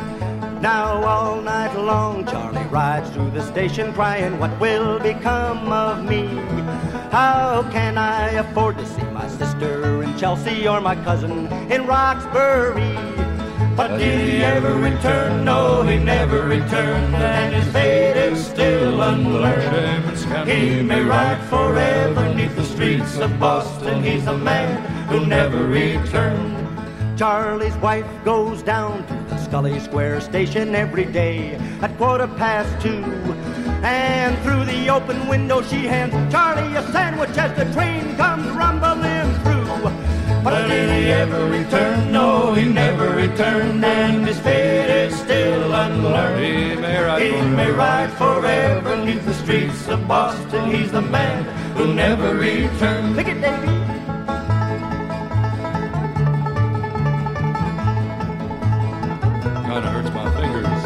Now 0.61 1.03
all 1.05 1.41
night 1.41 1.75
long 1.75 2.27
Charlie 2.27 2.67
rides 2.67 3.09
through 3.11 3.31
the 3.31 3.43
station 3.43 3.95
crying, 3.95 4.39
what 4.39 4.61
will 4.61 4.99
become 4.99 5.73
of 5.73 6.05
me? 6.05 6.27
How 7.11 7.67
can 7.73 7.97
I 7.97 8.33
afford 8.33 8.77
to 8.77 8.87
see 8.87 9.05
my 9.05 9.27
sister 9.27 10.03
in 10.03 10.19
Chelsea 10.19 10.69
or 10.69 10.83
my 10.83 10.97
cousin 10.97 11.47
in 11.73 11.87
Roxbury? 11.87 12.95
But 13.75 13.97
did 13.97 14.29
he 14.29 14.45
ever 14.45 14.75
return? 14.75 15.47
No, 15.47 15.83
he 15.83 15.99
never 15.99 16.43
returned, 16.43 17.15
and 17.15 17.55
his 17.55 17.73
fate 17.73 18.19
is 18.19 18.45
still 18.45 19.01
unlearned. 19.01 20.19
He 20.47 20.83
may 20.83 21.01
ride 21.01 21.43
forever 21.49 22.35
neath 22.35 22.55
the 22.55 22.65
streets 22.65 23.17
of 23.17 23.41
Boston. 23.41 24.03
He's 24.03 24.27
a 24.27 24.37
man 24.37 25.09
who 25.09 25.25
never 25.25 25.67
returned. 25.67 27.19
Charlie's 27.19 27.77
wife 27.79 28.07
goes 28.25 28.63
down 28.63 29.07
to 29.07 29.15
the 29.35 29.40
Scollay 29.51 29.81
Square 29.81 30.21
station 30.21 30.77
every 30.77 31.05
day 31.05 31.57
at 31.83 31.97
quarter 31.99 32.29
past 32.29 32.71
two. 32.81 33.03
And 33.83 34.39
through 34.45 34.65
the 34.65 34.89
open 34.89 35.27
window, 35.27 35.61
she 35.61 35.87
hands 35.87 36.15
Charlie 36.33 36.77
a 36.77 36.83
sandwich 36.93 37.37
as 37.37 37.51
the 37.59 37.65
train 37.75 38.17
comes 38.17 38.47
rumbling 38.51 39.35
through. 39.43 39.91
But 40.45 40.69
did 40.69 40.89
he 40.91 41.11
ever 41.11 41.47
return? 41.51 42.13
No, 42.13 42.55
he 42.55 42.65
never 42.65 43.11
returned, 43.11 43.85
and 43.85 44.25
his 44.25 44.39
fate 44.39 44.89
is 44.89 45.19
still 45.19 45.73
unlearned. 45.73 46.45
He 46.45 46.81
may 46.81 47.03
ride 47.03 47.23
He 47.23 47.31
forever. 47.31 47.57
may 47.57 47.71
ride 47.73 48.13
forever 48.13 48.97
neath 49.05 49.25
the 49.27 49.35
streets 49.35 49.89
of 49.89 50.07
Boston. 50.07 50.71
He's 50.71 50.93
the 50.93 51.03
man 51.03 51.43
who 51.77 51.93
never 51.93 52.37
returned. 52.37 53.17
Pick 53.17 53.27
it, 53.27 53.41
Davy. 53.41 53.80
Kinda 59.71 59.89
hurts 59.89 60.11
my 60.11 60.29
fingers. 60.35 60.83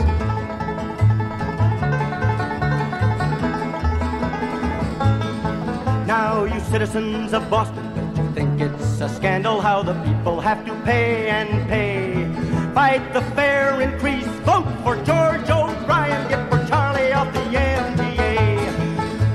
Now, 6.07 6.44
you 6.44 6.61
citizens 6.61 7.33
of 7.33 7.49
Boston, 7.49 7.83
don't 7.94 8.14
you 8.14 8.31
think 8.35 8.61
it's 8.61 9.01
a 9.01 9.09
scandal 9.09 9.62
how 9.62 9.83
the 9.83 9.94
people 10.05 10.38
have 10.38 10.66
to 10.66 10.75
pay 10.83 11.31
and 11.31 11.66
pay? 11.66 12.29
Fight 12.75 13.11
the 13.14 13.23
fare 13.35 13.81
increase, 13.81 14.27
vote 14.44 14.68
for 14.83 14.97
George 14.97 15.49
O'Brien, 15.49 16.29
get 16.29 16.42
for 16.51 16.62
Charlie 16.68 17.11
off 17.14 17.33
the 17.33 17.40
MTA. 17.40 18.37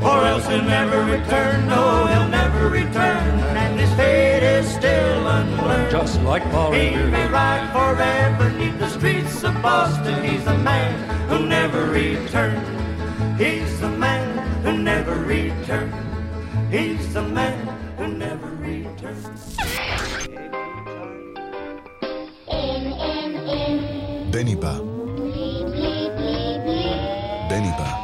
Or 0.03 0.25
else 0.25 0.45
he'll 0.47 0.61
never 0.61 1.03
return, 1.05 1.67
no, 1.67 2.05
he'll 2.05 2.29
never 2.29 2.69
return, 2.69 3.39
and 3.57 3.79
his 3.79 3.91
fate 3.95 4.43
is 4.43 4.67
still 4.69 5.27
unlearned. 5.27 5.89
Just 5.89 6.21
like 6.21 6.43
Paul 6.51 6.71
He 6.71 6.91
may 6.91 7.27
ride 7.29 7.65
forever 7.71 8.19
He's 9.39 9.47
of 9.47 9.61
Boston. 9.61 10.21
He's 10.25 10.45
a 10.47 10.57
man 10.57 11.29
who 11.29 11.47
never 11.47 11.85
returned. 11.85 13.39
He's 13.39 13.79
the 13.79 13.87
man 13.87 14.37
who 14.63 14.77
never 14.77 15.15
returned. 15.15 15.93
He's 16.69 17.13
the 17.13 17.23
man 17.23 17.65
who 17.97 18.07
never 18.09 18.47
returned. 18.47 19.23
Beniba. 24.29 24.73
Beniba. 27.49 27.98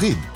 Fried. 0.00 0.29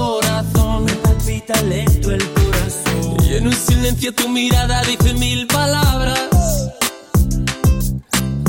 Corazón. 0.00 0.84
Me 0.84 0.94
palpita 1.04 1.60
lento 1.62 2.10
el 2.10 2.24
corazón. 2.32 3.16
Y 3.24 3.34
en 3.36 3.46
un 3.46 3.52
silencio 3.52 4.14
tu 4.14 4.28
mirada 4.28 4.82
dice 4.82 5.12
mil 5.14 5.46
palabras. 5.46 6.20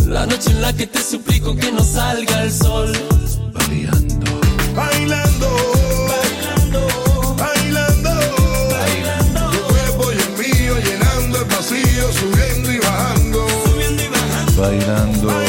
La 0.08 0.26
noche 0.26 0.52
en 0.52 0.62
la 0.62 0.72
que 0.74 0.88
te 0.88 1.02
suplico 1.02 1.56
que 1.56 1.72
no 1.72 1.84
salga 1.84 2.44
el 2.44 2.52
sol. 2.52 2.92
Bailando. 3.58 4.32
Bailando. 4.76 5.50
Bailando. 7.44 8.12
Tu 9.54 9.60
cuerpo 9.72 10.04
y 10.16 10.18
el 10.26 10.32
mío 10.42 10.74
llenando 10.88 11.40
el 11.40 11.46
vacío, 11.46 12.06
subiendo 12.20 12.72
y 12.72 12.80
bajando. 12.80 13.40
Bailando. 14.58 15.28
Bailando. 15.28 15.41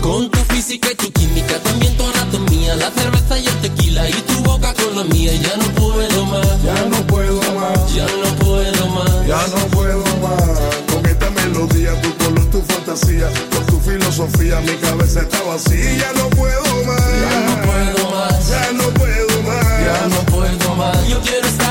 Con 0.00 0.30
tu 0.30 0.38
física 0.52 0.88
y 0.90 0.94
tu 0.94 1.12
química, 1.12 1.58
también 1.62 1.94
tu 1.98 2.04
anatomía, 2.04 2.74
la 2.76 2.90
cerveza 2.90 3.38
y 3.38 3.46
el 3.46 3.60
tequila 3.60 4.08
y 4.08 4.12
tu 4.12 4.42
boca 4.42 4.72
con 4.74 4.96
la 4.96 5.04
mía. 5.04 5.32
Ya 5.34 5.54
no 5.58 5.64
puedo 5.74 6.24
más. 6.26 6.62
Ya 6.64 6.84
no 6.86 7.06
puedo 7.06 7.40
más. 7.52 7.94
Ya 7.94 8.06
no 8.06 8.36
puedo 8.44 8.86
más. 8.88 9.26
Ya 9.26 9.46
no 9.48 9.66
puedo 9.66 10.04
más. 10.22 10.58
Con 10.90 11.04
esta 11.06 11.30
melodía, 11.30 12.00
tu 12.00 12.16
color, 12.24 12.46
tu 12.50 12.62
fantasía, 12.62 13.28
con 13.50 13.66
tu 13.66 13.78
filosofía, 13.80 14.60
mi 14.60 14.76
cabeza 14.76 15.20
está 15.20 15.42
vacía. 15.42 15.98
Ya 15.98 16.12
no 16.14 16.30
puedo 16.30 16.62
más. 16.86 17.02
Ya 17.20 17.40
no 17.46 17.62
puedo 17.62 18.10
más. 18.12 18.48
Ya 18.48 18.72
no 18.72 18.84
puedo 18.94 19.42
más. 19.42 19.84
Ya 19.84 20.08
no 20.08 20.20
puedo 20.32 20.74
más. 20.76 21.08
Yo 21.08 21.20
quiero 21.20 21.46
estar 21.46 21.61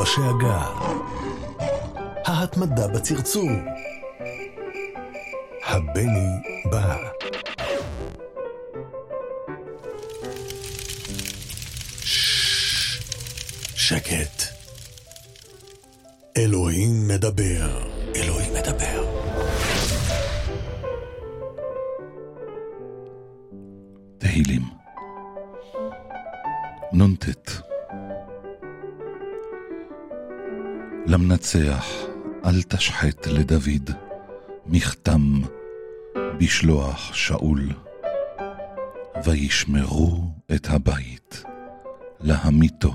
בשאגה. 0.00 0.60
ההתמדה 2.26 2.88
בצרצור. 2.88 3.50
הבני 5.66 6.28
בא. 6.70 7.17
למנצח 31.18 31.86
אל 32.44 32.62
תשחט 32.62 33.26
לדוד 33.26 33.90
מכתם 34.66 35.40
בשלוח 36.38 37.14
שאול 37.14 37.68
וישמרו 39.24 40.24
את 40.54 40.66
הבית 40.70 41.42
להמיתו 42.20 42.94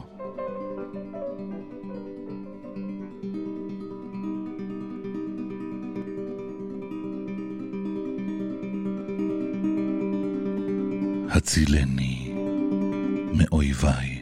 הצילני 11.30 12.34
מאויביי, 13.34 14.22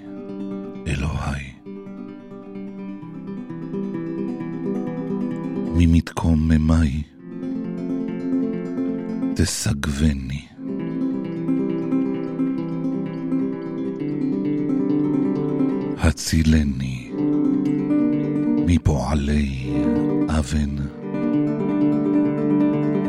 אלוהי. 0.87 1.50
ממתקוממי 6.11 7.03
תסגבני. 9.35 10.41
הצילני 15.97 17.11
מפועלי 18.67 19.73
אבן 20.29 20.75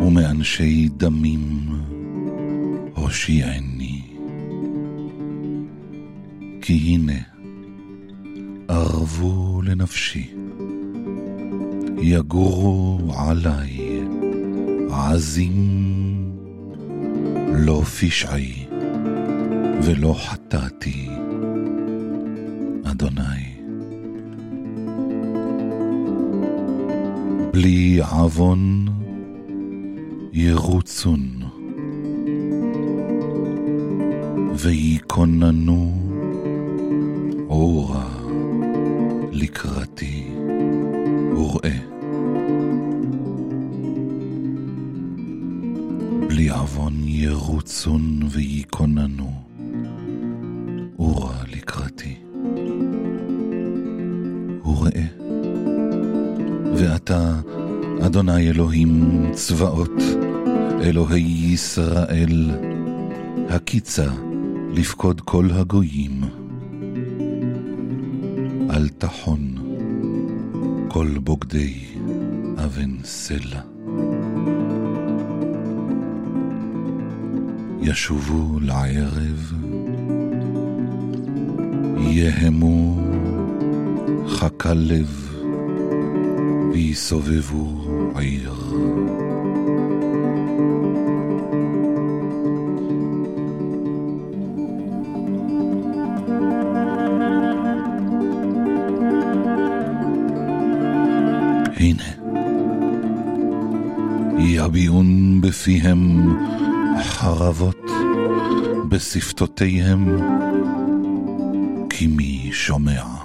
ומאנשי 0.03 0.89
דמים 0.97 1.69
הושיעני. 2.95 4.03
כי 6.61 6.73
הנה, 6.73 7.19
ערבו 8.69 9.63
לנפשי, 9.63 10.31
יגורו 12.03 12.99
עלי 13.17 14.01
עזים, 14.91 16.33
לא 17.53 17.83
פשעי 17.83 18.67
ולא 19.83 20.15
חטאתי, 20.19 21.09
אדוני. 22.85 23.53
בלי 27.53 28.01
עוון 28.11 28.87
ירוצון, 30.33 31.29
ויקוננו 34.55 35.93
אורה 37.49 38.09
לקראתי 39.33 40.12
אדוני 58.23 58.51
אלוהים 58.51 59.25
צבאות, 59.33 60.03
אלוהי 60.83 61.53
ישראל, 61.53 62.51
הקיצה 63.51 64.11
לפקוד 64.73 65.21
כל 65.21 65.49
הגויים. 65.53 66.21
אל 68.71 68.89
תחון 68.89 69.57
כל 70.89 71.09
בוגדי 71.19 71.75
אבן 72.65 72.97
סלע. 73.05 73.61
ישובו 77.81 78.61
לערב, 78.61 79.53
יהמו 81.99 83.01
חכה 84.27 84.75
לב, 84.75 85.33
ויסובבו 86.73 87.92
עיר. 88.19 88.53
הנה, 101.77 102.03
יביעון 104.39 105.41
בפיהם 105.41 106.33
חרבות, 107.03 107.91
בשפתותיהם, 108.89 110.19
כי 111.91 112.07
מי 112.07 112.51
שומע. 112.53 113.22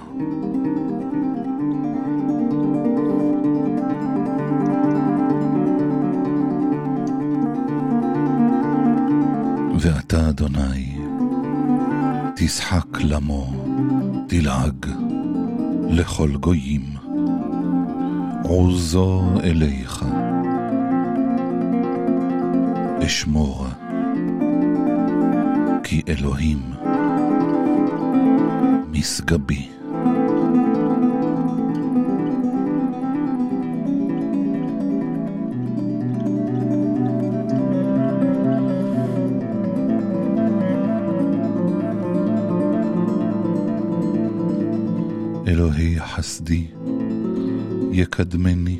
אדוני, 10.37 10.97
תשחק 12.35 12.85
למו, 12.99 13.53
תלעג 14.27 14.85
לכל 15.89 16.29
גויים. 16.39 16.83
עוזו 18.43 19.23
אליך. 19.43 20.05
אשמור, 23.05 23.67
כי 25.83 26.01
אלוהים 26.07 26.59
משגבי. 28.91 29.76
יקדמני, 47.97 48.79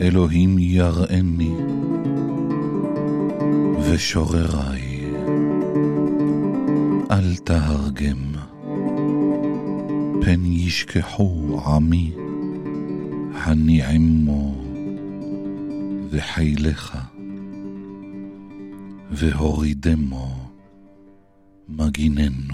אלוהים 0.00 0.58
יראני, 0.58 1.54
ושורריי, 3.82 5.04
אל 7.10 7.36
תהרגם, 7.36 8.32
פן 10.20 10.44
ישכחו 10.44 11.60
עמי, 11.66 12.12
הנעמו 13.34 14.64
וחילך, 16.10 16.98
והורידמו 19.10 20.50
מגיננו, 21.68 22.53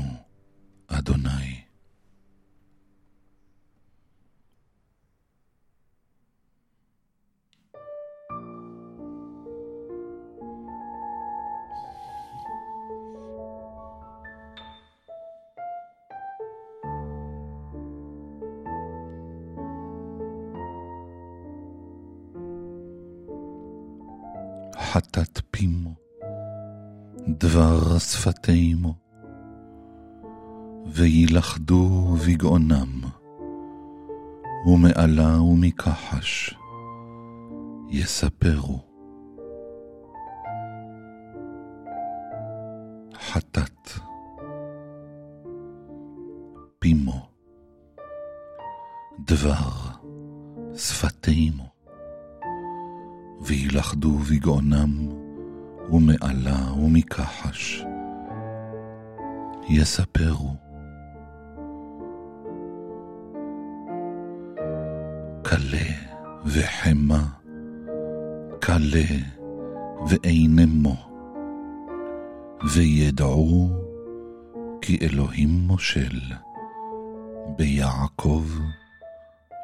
שפתימו, 28.20 28.94
וילכדו 30.86 32.16
בגאונם 32.26 33.00
ומעלה 34.66 35.42
ומכחש 35.42 36.54
יספרו. 37.88 38.78
חטאת, 43.14 43.90
פימו, 46.78 47.26
דבר, 49.20 49.70
שפתימו, 50.76 51.68
וילכדו 53.40 54.18
בגאונם 54.18 55.08
ומעלה 55.90 56.72
ומכחש 56.72 57.84
יספרו. 59.72 60.56
קלה 65.42 65.90
וחמה, 66.46 67.26
קלה 68.60 69.16
ואינמו, 70.08 70.96
וידעו 72.74 73.70
כי 74.82 74.98
אלוהים 75.02 75.48
מושל 75.48 76.20
ביעקב 77.56 78.44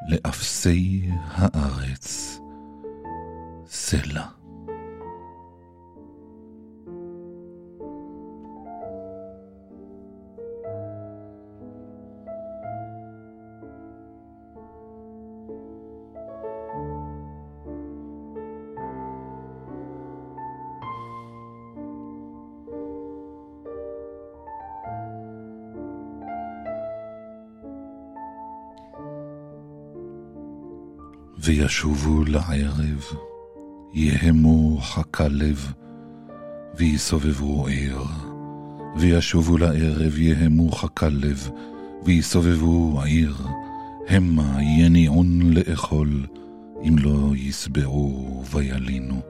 לאפסי 0.09 1.09
הארץ 1.31 2.39
סלע. 3.67 4.36
וישובו 31.47 32.23
לערב, 32.25 33.05
יהמו 33.93 34.77
חכה 34.81 35.27
לב, 35.27 35.73
ויסובבו 36.77 37.67
עיר. 37.67 37.97
וישובו 38.97 39.57
לערב, 39.57 40.17
יהמו 40.17 40.71
חכה 40.71 41.09
לב, 41.09 41.49
ויסובבו 42.05 43.01
עיר. 43.03 43.35
המה 44.09 44.63
יניעון 44.63 45.53
לאכול, 45.53 46.25
אם 46.83 46.95
לא 46.99 47.35
ישבעו 47.35 48.43
וילינו. 48.51 49.21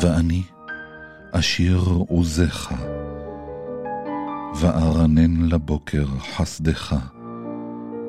ואני 0.00 0.42
אשיר 1.32 1.80
עוזך, 2.08 2.72
וארנן 4.60 5.46
לבוקר 5.46 6.06
חסדך, 6.36 6.96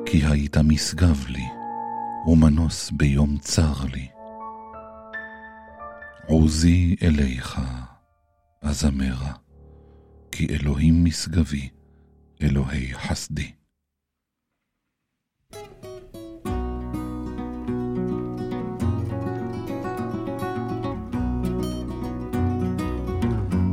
כי 0.06 0.26
היית 0.26 0.56
משגב 0.56 1.24
לי. 1.28 1.59
ומנוס 2.26 2.90
ביום 2.90 3.38
צר 3.38 3.84
לי. 3.92 4.08
עוזי 6.26 6.96
אליך, 7.02 7.60
אזמרה, 8.62 9.32
כי 10.32 10.46
אלוהים 10.50 11.04
משגבי, 11.04 11.68
אלוהי 12.42 12.94
חסדי. 12.94 13.52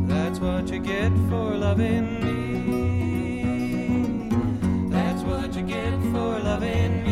That's 0.09 0.39
what 0.39 0.69
you 0.71 0.79
get 0.93 1.13
for 1.29 1.47
loving 1.65 2.07
me. 2.23 2.39
That's 4.95 5.23
what 5.29 5.49
you 5.55 5.63
get 5.75 5.95
for 6.11 6.31
loving 6.49 6.93
me. 7.03 7.06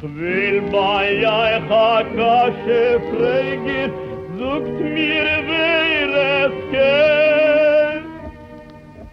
Ich 0.00 0.04
will 0.16 0.62
bei 0.70 1.26
euch 1.26 1.68
kasche 1.68 3.00
fragen, 3.10 3.90
sucht 4.38 4.78
mir 4.80 5.28
wer 5.48 6.10
es 6.46 6.54
kennt. 6.70 8.06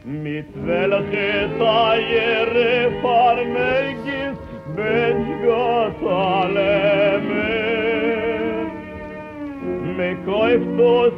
Mit 0.05 0.49
welche 0.67 1.49
Teiere 1.57 2.71
farmegis, 3.01 4.37
Mensch 4.75 5.31
Gott 5.43 5.99
allemen. 6.07 7.55
Me 9.97 10.09
kauft 10.27 10.71
das 10.77 11.14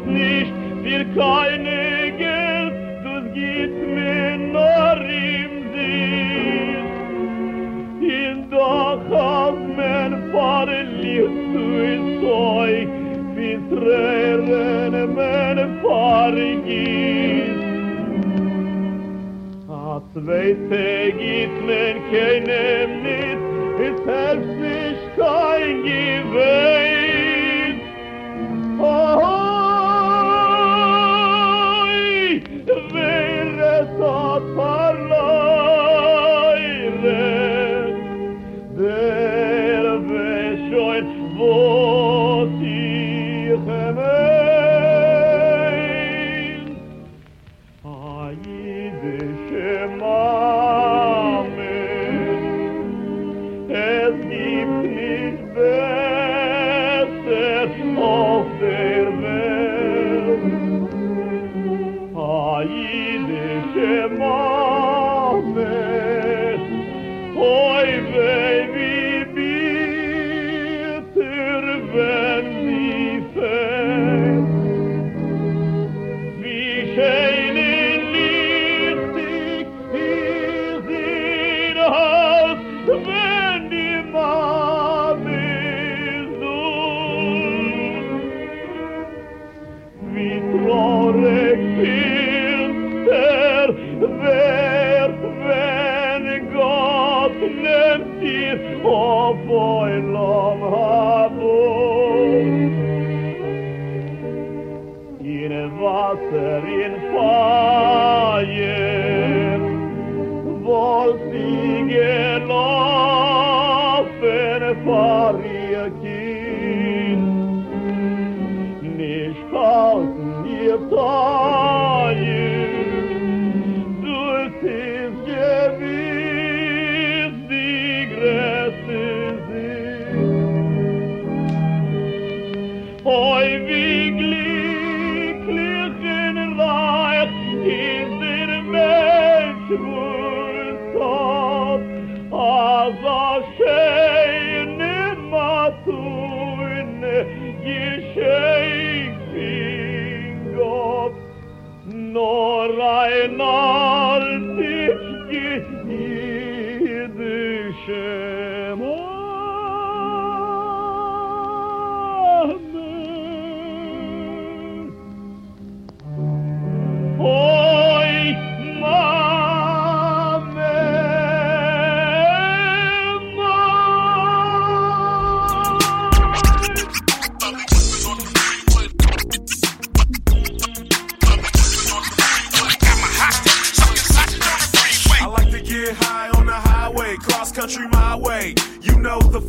Weite 20.27 21.13
git 21.19 21.53
men 21.65 21.95
keine 22.11 22.86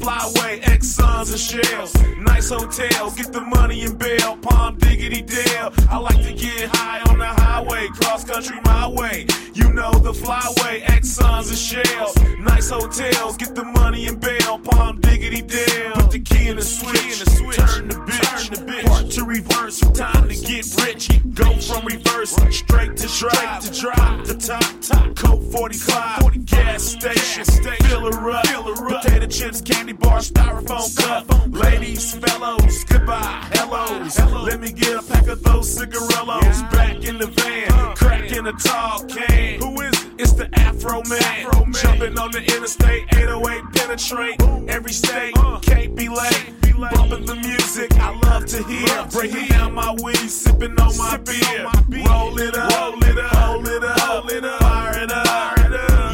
flyway, 0.08 0.60
Exxons 0.62 1.30
and 1.30 1.40
Shells. 1.40 1.94
Nice 2.18 2.48
hotel, 2.48 3.10
get 3.10 3.32
the 3.32 3.40
money 3.40 3.82
in 3.82 3.96
bail, 3.96 4.36
Palm 4.38 4.76
Diggity 4.78 5.22
Dale. 5.22 5.72
I 5.90 5.98
like 5.98 6.22
to 6.22 6.32
get 6.32 6.70
high 6.72 7.00
on 7.10 7.18
the 7.18 7.26
highway, 7.26 7.88
cross 7.88 8.24
country 8.24 8.58
my 8.64 8.88
way. 8.88 9.26
You 9.54 9.72
know 9.72 9.90
the 10.02 10.12
flyway, 10.12 10.82
Exxon's 10.84 11.48
and 11.50 11.58
Shells. 11.58 12.16
Nice 12.38 12.70
hotels, 12.70 13.36
get 13.36 13.54
the 13.54 13.64
money 13.64 14.06
in 14.06 14.18
bail, 14.18 14.58
Palm 14.58 15.00
Diggity 15.00 15.42
Dale. 15.42 15.92
Put 15.94 16.10
the 16.10 16.20
key 16.20 16.48
in 16.48 16.56
the 16.56 16.62
switch, 16.62 17.20
turn 17.56 17.88
the 17.88 17.94
bitch, 17.94 18.48
turn 18.48 18.66
the 18.66 18.72
bitch. 18.72 18.86
Part 18.86 19.10
to 19.12 19.24
reverse, 19.24 19.80
time 19.80 20.28
to 20.28 20.34
get 20.34 20.64
rich. 20.84 21.08
Go 21.34 21.56
from 21.58 21.86
reverse, 21.86 22.36
straight 22.50 22.96
to 22.96 23.08
drive, 23.18 23.62
to 23.64 23.80
drive, 23.80 24.26
the 24.26 24.34
top, 24.34 24.80
top. 24.80 25.14
Coke 25.16 25.42
45, 25.52 26.46
gas 26.46 26.82
station, 26.82 27.44
fill 27.44 28.12
her 28.12 28.30
up, 28.30 28.46
fill 28.46 28.74
her 28.74 28.94
up. 28.94 29.02
Potato 29.02 29.26
chips, 29.26 29.60
candy 29.60 29.92
bar, 29.92 30.18
styrofoam 30.18 30.96
cup. 30.96 31.26
Ladies, 31.48 32.14
fellows, 32.14 32.84
goodbye, 32.84 33.48
hellos. 33.52 34.18
Let 34.18 34.60
me 34.60 34.72
get 34.72 34.96
a 34.96 35.02
pack 35.02 35.26
of 35.28 35.42
those 35.42 35.72
cigarillos. 35.72 36.62
Back 36.72 37.04
in 37.04 37.18
the 37.18 37.26
van, 37.26 37.96
crack 37.96 38.32
in 38.32 38.46
a 38.46 38.52
tall 38.52 39.04
can. 39.04 39.60
Who 39.60 39.80
is 39.82 39.87
it? 39.88 40.20
It's 40.20 40.32
the 40.32 40.46
Afroman. 40.46 41.82
Jumping 41.82 42.18
on 42.18 42.30
the 42.30 42.42
interstate, 42.54 43.04
808 43.14 43.62
penetrate. 43.74 44.42
Every 44.68 44.92
state, 44.92 45.32
uh. 45.38 45.58
can't 45.60 45.94
be 45.94 46.08
late. 46.08 46.54
Bumping 46.78 47.26
the 47.26 47.34
music 47.34 47.92
I 47.98 48.16
love 48.20 48.46
to 48.46 48.62
hear. 48.62 49.06
Breaking 49.10 49.48
down 49.48 49.74
my 49.74 49.96
weed, 50.02 50.28
sipping 50.28 50.78
on 50.78 50.96
my 50.96 51.16
beer. 51.16 51.64
Roll 52.06 52.38
it 52.38 52.56
up, 52.56 52.70
roll 52.72 53.02
it 53.02 53.18
up, 53.18 53.34
hold 53.34 53.66
it 53.66 53.82
up, 53.82 54.00
hold 54.00 54.30
it 54.30 54.44
up, 54.44 54.60
fire 54.60 55.02
it 55.02 55.10
up. 55.10 55.58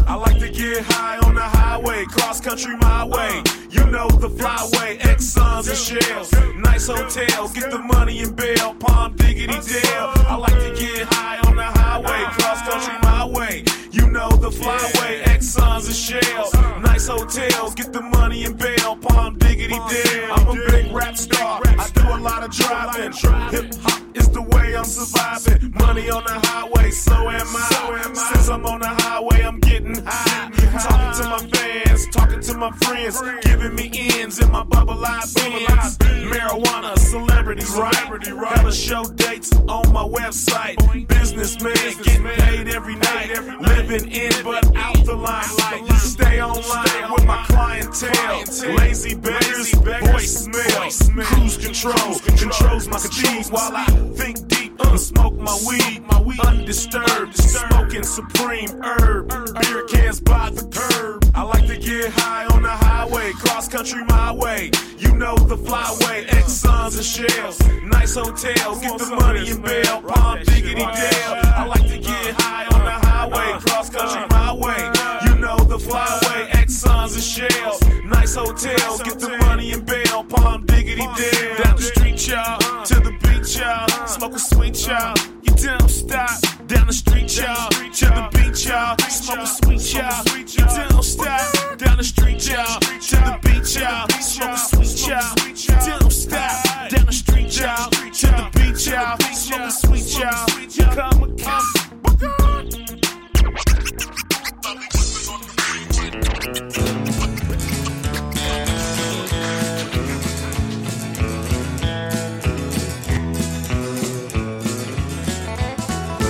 get 0.74 0.84
high 0.84 1.18
on 1.18 1.34
the 1.34 1.40
highway, 1.40 2.04
cross 2.04 2.40
country 2.40 2.76
my 2.76 3.04
way. 3.04 3.42
You 3.70 3.86
know 3.86 4.08
the 4.08 4.28
flyway, 4.28 4.98
Exxons 4.98 5.68
and 5.68 5.78
Shells. 5.78 6.32
Nice 6.56 6.86
hotels, 6.86 7.52
get 7.52 7.70
the 7.70 7.78
money 7.78 8.20
in 8.20 8.34
bail, 8.34 8.74
Palm 8.74 9.14
Diggity 9.16 9.58
Dale. 9.66 10.12
I 10.28 10.36
like 10.36 10.58
to 10.66 10.74
get 10.78 11.06
high 11.12 11.38
on 11.48 11.56
the 11.56 11.64
highway, 11.64 12.22
cross 12.36 12.60
country 12.68 12.94
my 13.02 13.24
way. 13.24 13.64
You 13.90 14.10
know 14.10 14.28
the 14.28 14.50
flyway, 14.50 15.22
Exxon's 15.22 15.48
Suns 15.48 15.86
and 15.86 15.96
Shells. 15.96 16.52
Nice 16.82 17.06
hotels, 17.06 17.74
get 17.74 17.92
the 17.92 18.02
money 18.02 18.44
in 18.44 18.54
bail, 18.54 18.96
Palm 18.96 19.38
Diggity 19.38 19.78
Dale. 19.88 20.32
I'm 20.32 20.48
a 20.48 20.54
big 20.70 20.92
rap 20.92 21.16
star, 21.16 21.60
I 21.64 21.88
do 21.94 22.02
a 22.02 22.18
lot 22.20 22.42
of 22.44 22.50
driving. 22.50 23.12
Hip 23.50 23.74
hop 23.82 24.02
is 24.16 24.28
the 24.28 24.42
way 24.42 24.76
I'm 24.76 24.84
surviving. 24.84 25.72
Money 25.78 26.10
on 26.10 26.24
the 26.24 26.38
highway, 26.48 26.90
so 26.90 27.14
am 27.14 27.46
I. 27.46 28.12
Since 28.14 28.48
I'm 28.48 28.66
on 28.66 28.80
the 28.80 28.88
highway, 28.88 29.42
I'm 29.42 29.58
getting 29.60 30.02
high. 30.04 30.50
Talking 30.78 31.22
to 31.22 31.28
my 31.30 31.38
fans, 31.56 32.06
talking 32.08 32.40
to 32.40 32.54
my 32.54 32.70
friends, 32.72 33.22
giving 33.42 33.74
me 33.74 33.90
ends 34.20 34.38
in 34.38 34.50
my 34.50 34.64
bubble 34.64 35.02
eye 35.04 35.24
bins. 35.34 35.98
Marijuana, 35.98 36.98
celebrities, 36.98 37.70
right? 37.76 37.94
Hella 37.94 38.72
show 38.72 39.04
dates 39.04 39.52
on 39.68 39.92
my 39.92 40.04
website. 40.04 40.76
Businessman, 41.08 41.74
getting 41.74 42.22
paid 42.22 42.68
every 42.68 42.96
night. 42.96 43.30
Living 43.78 44.10
in 44.10 44.32
but 44.42 44.76
out 44.76 45.04
the 45.06 45.14
limelight. 45.14 45.98
Stay 45.98 46.42
online 46.42 47.12
with 47.12 47.24
my 47.24 47.44
clientele. 47.46 48.42
Lazy 48.74 49.14
beggars, 49.14 49.70
voicemail. 49.70 51.24
Cruise 51.24 51.56
control 51.56 52.18
controls 52.18 52.88
my 52.88 52.98
speed 52.98 53.46
while 53.52 53.70
I 53.76 53.86
think 54.16 54.48
deep 54.48 54.74
and 54.80 54.98
smoke 54.98 55.34
my 55.34 55.56
weed. 55.68 56.02
My 56.10 56.20
weed 56.20 56.40
undisturbed, 56.40 57.36
smoking 57.36 58.02
supreme 58.02 58.68
herb. 58.82 59.28
Beer 59.60 59.84
cans 59.86 60.20
by 60.22 60.50
the 60.50 60.66
curb. 60.66 61.30
I 61.36 61.42
like 61.42 61.68
to 61.68 61.78
get 61.78 62.10
high 62.10 62.46
on 62.46 62.62
the 62.62 62.68
highway, 62.70 63.30
cross 63.34 63.68
country 63.68 64.02
my 64.06 64.32
way. 64.32 64.72
You 64.98 65.14
know 65.14 65.36
the 65.36 65.56
flyway, 65.56 66.26
Exxons 66.26 66.96
and 66.96 67.06
Shells. 67.06 67.60
Nice 67.84 68.16
hotels, 68.16 68.80
get 68.80 68.98
the 68.98 69.16
money 69.20 69.48
in 69.48 69.62
bail. 69.62 70.02
Palm 70.02 70.38
Diggity 70.42 70.74
Dale. 70.74 71.34
I 71.54 71.64
like 71.68 71.86
to 71.86 71.98
get 71.98 72.40
high 72.40 72.66
on 72.66 72.84
the 72.84 72.90
highway, 72.90 73.07
highway, 73.18 73.60
cross 73.60 73.90
country 73.90 74.22
my 74.30 74.52
way. 74.52 74.80
You 75.26 75.38
know 75.38 75.56
the 75.56 75.78
flyway, 75.78 76.48
Exxon's 76.50 77.14
and 77.14 77.22
Shells, 77.22 77.80
nice 78.04 78.34
hotel, 78.34 78.98
get 78.98 79.18
the 79.18 79.36
money 79.38 79.72
and 79.72 79.84
bail, 79.84 80.24
palm 80.24 80.64
diggity 80.66 81.06
dale. 81.16 81.56
Down 81.62 81.76
the 81.76 81.82
street, 81.82 82.28
y'all, 82.28 82.58
to 82.84 82.94
the 82.94 83.12
beach, 83.22 83.58
y'all, 83.58 84.06
smoke 84.06 84.34
a 84.34 84.38
sweet, 84.38 84.86
y'all. 84.86 85.14
You 85.42 85.54
don't 85.54 85.88
stop. 85.88 86.30
Down 86.66 86.86
the 86.86 86.92
street, 86.92 87.36
y'all, 87.36 87.68
to 87.70 88.06
the 88.06 88.28
beach, 88.32 88.66
y'all, 88.66 88.96
smoke 89.08 89.40
a 89.40 89.46
sweet, 89.46 89.94
y'all. 89.94 90.24
You 90.36 90.64
don't 90.64 91.02
stop. 91.02 91.78
Down 91.78 91.96
the 91.96 92.04
street, 92.04 92.46
y'all, 92.48 92.78
to 92.80 93.16
the 93.26 93.38
beach, 93.42 93.76
y'all, 93.78 94.08
smoke 94.20 94.52
a 94.52 94.58
sweet, 94.58 95.08
y'all. 95.08 95.34
You 95.48 95.98
don't 95.98 96.12
stop. 96.12 96.90
Down 96.90 97.06
the 97.06 97.12
street, 97.12 97.50
y'all, 97.58 97.90
to 97.90 98.26
the 98.38 98.50
beach, 98.54 98.86
y'all, 98.86 99.18
smoke 99.34 99.60
a 99.60 99.70
sweet, 99.70 100.18
y'all. 100.18 100.46
You 100.60 100.84
come, 100.94 101.36
come. 101.38 101.77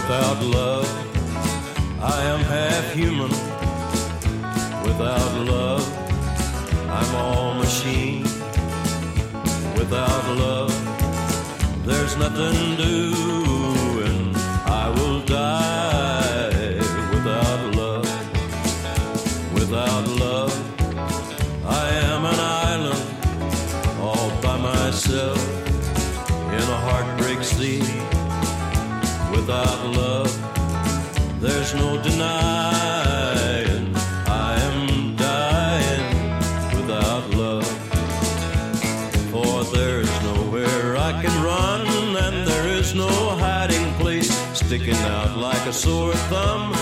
without 0.08 0.42
love. 0.42 0.88
I 2.00 2.22
am 2.32 2.40
half 2.40 2.94
human. 2.94 3.30
Without 4.82 5.34
love, 5.46 5.84
I'm 6.88 7.14
all 7.14 7.52
machine. 7.52 8.22
Without 9.76 10.24
love, 10.38 10.72
there's 11.84 12.16
nothing 12.16 12.78
to 12.78 13.47
I 32.20 33.64
am 34.68 35.16
dying 35.16 36.06
without 36.76 37.28
love. 37.34 37.66
For 39.30 39.64
there's 39.76 40.22
nowhere 40.22 40.96
I 40.96 41.12
can 41.22 41.42
run, 41.42 41.86
and 42.16 42.46
there 42.46 42.68
is 42.68 42.94
no 42.94 43.08
hiding 43.08 43.92
place. 43.94 44.30
Sticking 44.52 44.96
out 45.16 45.36
like 45.36 45.64
a 45.66 45.72
sore 45.72 46.14
thumb 46.30 46.77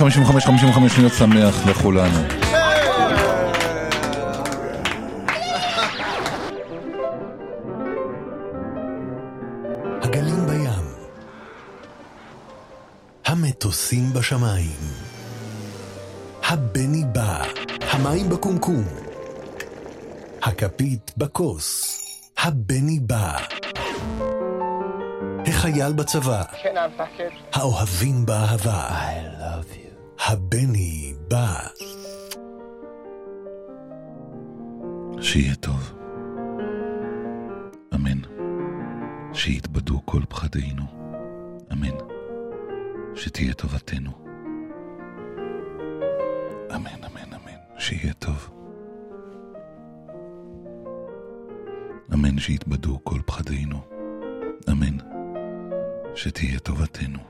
55, 0.00 0.44
55 0.46 0.92
שניות 0.92 1.12
שמח 1.12 1.66
לכולנו. 1.66 2.18
הגלים 10.02 10.46
בים, 10.46 10.84
המטוסים 13.26 14.12
בשמיים, 14.12 14.78
הבני 16.44 17.04
בא, 17.12 17.42
המים 17.90 18.28
בקומקום, 18.28 18.84
הכפית 20.42 21.12
בכוס, 21.16 22.00
הבני 22.38 23.00
בא. 23.00 23.36
החייל 25.46 25.92
בצבא, 25.92 26.42
האוהבים 27.52 28.26
באהבה. 28.26 29.29
הבני 30.54 31.14
בא. 31.28 31.68
שיהיה 35.20 35.54
טוב. 35.54 35.92
אמן. 37.94 38.18
שיתבדו 39.32 40.00
כל 40.04 40.20
פחדינו. 40.28 40.82
אמן. 41.72 41.96
שתהיה 43.14 43.54
טובתנו. 43.54 44.10
אמן, 46.74 47.04
אמן, 47.04 47.34
אמן. 47.34 47.78
שיהיה 47.78 48.12
טוב. 48.12 48.50
אמן 52.14 52.38
שיתבדו 52.38 52.98
כל 53.04 53.20
פחדינו. 53.26 53.80
אמן. 54.70 54.96
שתהיה 56.14 56.58
טובתנו. 56.58 57.29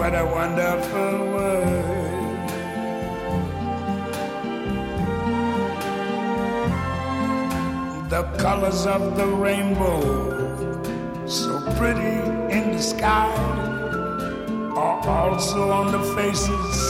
what 0.00 0.14
a 0.14 0.24
wonderful 0.24 1.14
world. 1.34 2.48
The 8.08 8.22
colors 8.38 8.86
of 8.86 9.18
the 9.18 9.26
rainbow, 9.26 10.00
so 11.26 11.60
pretty 11.76 12.16
in 12.56 12.72
the 12.72 12.82
sky, 12.82 13.28
are 14.74 15.06
also 15.06 15.70
on 15.70 15.92
the 15.92 16.02
faces 16.16 16.89